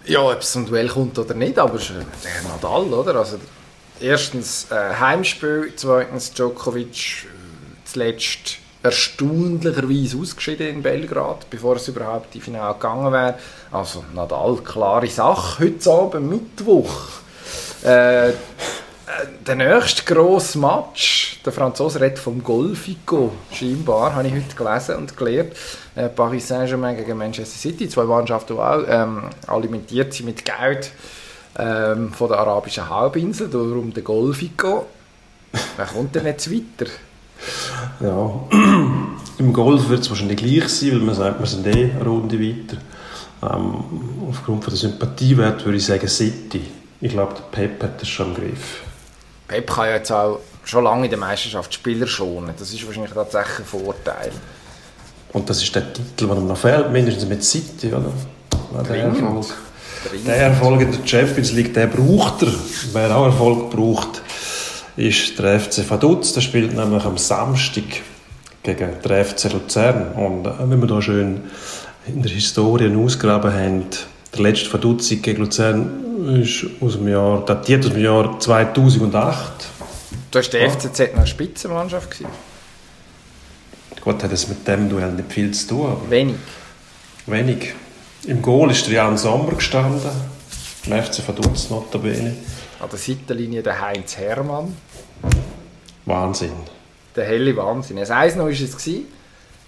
[0.06, 3.16] Ja, ob es zum Duell kommt oder nicht, aber der Nadal, oder?
[3.18, 3.38] Also,
[4.02, 7.28] erstens äh, Heimspiel, zweitens Djokovic äh,
[7.86, 13.40] zuletzt erstaunlicherweise ausgeschieden in Belgrad, bevor es überhaupt die Finale gegangen wäre.
[13.72, 15.64] Also Nadal, klare Sache.
[15.64, 17.10] Heute Abend, Mittwoch.
[17.84, 18.34] Äh, äh,
[19.46, 25.16] der nächste grosse Match, der Franzose redet vom Golfico, scheinbar, habe ich heute gelesen und
[25.16, 25.54] gelernt.
[25.96, 30.92] Äh, Paris Saint-Germain gegen Manchester City, zwei Mannschaften, die auch ähm, alimentiert sind mit Geld
[31.58, 34.86] ähm, von der arabischen Halbinsel, darum der Golfico.
[35.76, 36.92] Wer kommt denn jetzt weiter?
[38.00, 38.32] Ja,
[39.38, 42.40] im Golf wird es wahrscheinlich gleich sein, weil man sagt, wir sind eh eine Runde
[42.40, 42.78] weiter.
[43.44, 43.84] Ähm,
[44.30, 46.62] aufgrund von der Sympathiewert würde ich sagen City.
[47.00, 48.82] Ich glaube, der Pep hat das schon im Griff.
[49.48, 52.54] Pep kann ja jetzt auch schon lange in der Meisterschaft Spieler schonen.
[52.58, 54.32] Das ist wahrscheinlich tatsächlich ein Vorteil.
[55.34, 58.12] Und das ist der Titel, der ihm noch fehlt, mindestens mit City, oder?
[58.90, 59.46] Der Erfolg,
[60.26, 62.54] der Erfolg in der Champions League, der braucht er.
[62.94, 64.22] Wer auch Erfolg braucht,
[64.96, 66.34] ist der FC Vaduz.
[66.34, 67.84] Der spielt nämlich am Samstag
[68.64, 70.14] gegen den FC Luzern.
[70.14, 71.42] Und äh, wenn wir da schön
[72.08, 73.86] in der Historie ausgraben haben,
[74.34, 79.70] der letzte Vaduz gegen Luzern ist aus dem Jahr, datiert aus dem Jahr 2008.
[80.32, 82.32] Du hast der FCZ noch eine Spitzenmannschaft gewesen?
[84.02, 85.98] Gut, hat es mit dem Duell nicht viel zu tun.
[86.10, 86.36] Wenig.
[87.26, 87.74] Wenig.
[88.28, 90.12] Im Goal ist Jan Sommer gestanden,
[90.86, 92.36] im FC Vaduz notabene.
[92.78, 94.76] An der Seitenlinie der Heinz Hermann.
[96.06, 96.52] Wahnsinn.
[97.16, 97.96] Der helle Wahnsinn.
[97.96, 98.60] Das 1 noch war es.
[98.60, 99.06] Gewesen.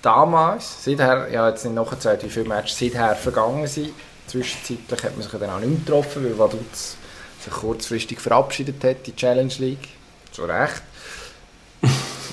[0.01, 3.91] Damals, seither, habe jetzt nicht nachgezählt, wie viele Matches seither vergangen sind.
[4.27, 6.97] Zwischenzeitlich hat man sich dann auch nicht mehr getroffen, weil Vaduz
[7.41, 9.87] sich kurzfristig verabschiedet hat, die Challenge League.
[10.33, 10.81] Zu Recht.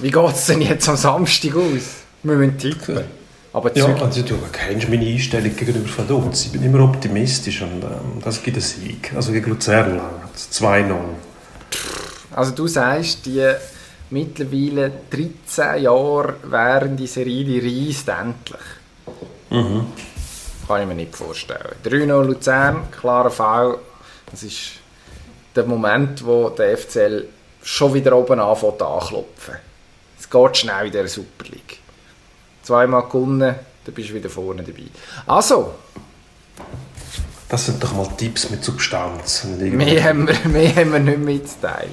[0.01, 2.03] Wie geht es denn jetzt am Samstag aus?
[2.24, 3.26] Wir müssen tippen.
[3.57, 6.44] Aber ja, also du kennst meine Einstellung gegenüber Vaduz.
[6.44, 9.14] Ich bin immer optimistisch und ähm, das gibt einen Sieg.
[9.16, 9.98] Also gegen Luzern
[10.36, 10.94] 2-0.
[12.32, 13.50] Also du sagst, die
[14.11, 18.61] mittlerweile 13 Jahre währende Serie, die reist endlich.
[19.48, 19.86] Mhm.
[20.68, 21.76] Kann ich mir nicht vorstellen.
[21.82, 23.78] 3-0 Luzern, klarer Fall.
[24.30, 24.72] Das ist
[25.54, 27.26] der Moment, wo der FCL
[27.62, 29.54] schon wieder oben anfängt anklopfen.
[30.20, 31.86] Es geht schnell in dieser Super League.
[32.66, 33.54] Zweimal gewonnen,
[33.84, 34.88] dann bist du wieder vorne dabei.
[35.24, 35.72] Also.
[37.48, 39.44] Das sind doch mal Tipps mit Substanz.
[39.44, 41.92] Mehr haben, wir, mehr haben wir nicht mitzuteilen.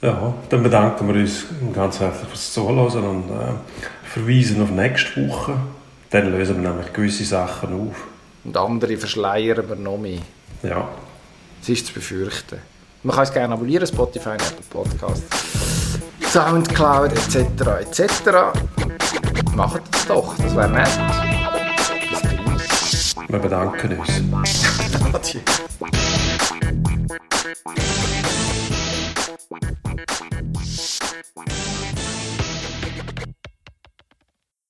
[0.00, 3.54] Ja, dann bedanken wir uns ganz herzlich fürs Zuhören und äh,
[4.04, 5.54] verweisen auf nächste Woche.
[6.10, 7.96] Dann lösen wir nämlich gewisse Sachen auf.
[8.44, 10.20] Und andere verschleiern wir noch mehr.
[10.62, 10.88] Ja.
[11.60, 12.58] Es ist zu befürchten.
[13.02, 15.24] Man kann es gerne abonnieren, Spotify, Apple Podcast,
[16.20, 17.36] Soundcloud etc.
[17.80, 19.19] etc.
[19.54, 20.88] Macht es doch, das wäre nett.
[22.10, 23.28] Bis gleich.
[23.28, 24.08] Wir bedanken uns.
[25.12, 25.40] Adieu.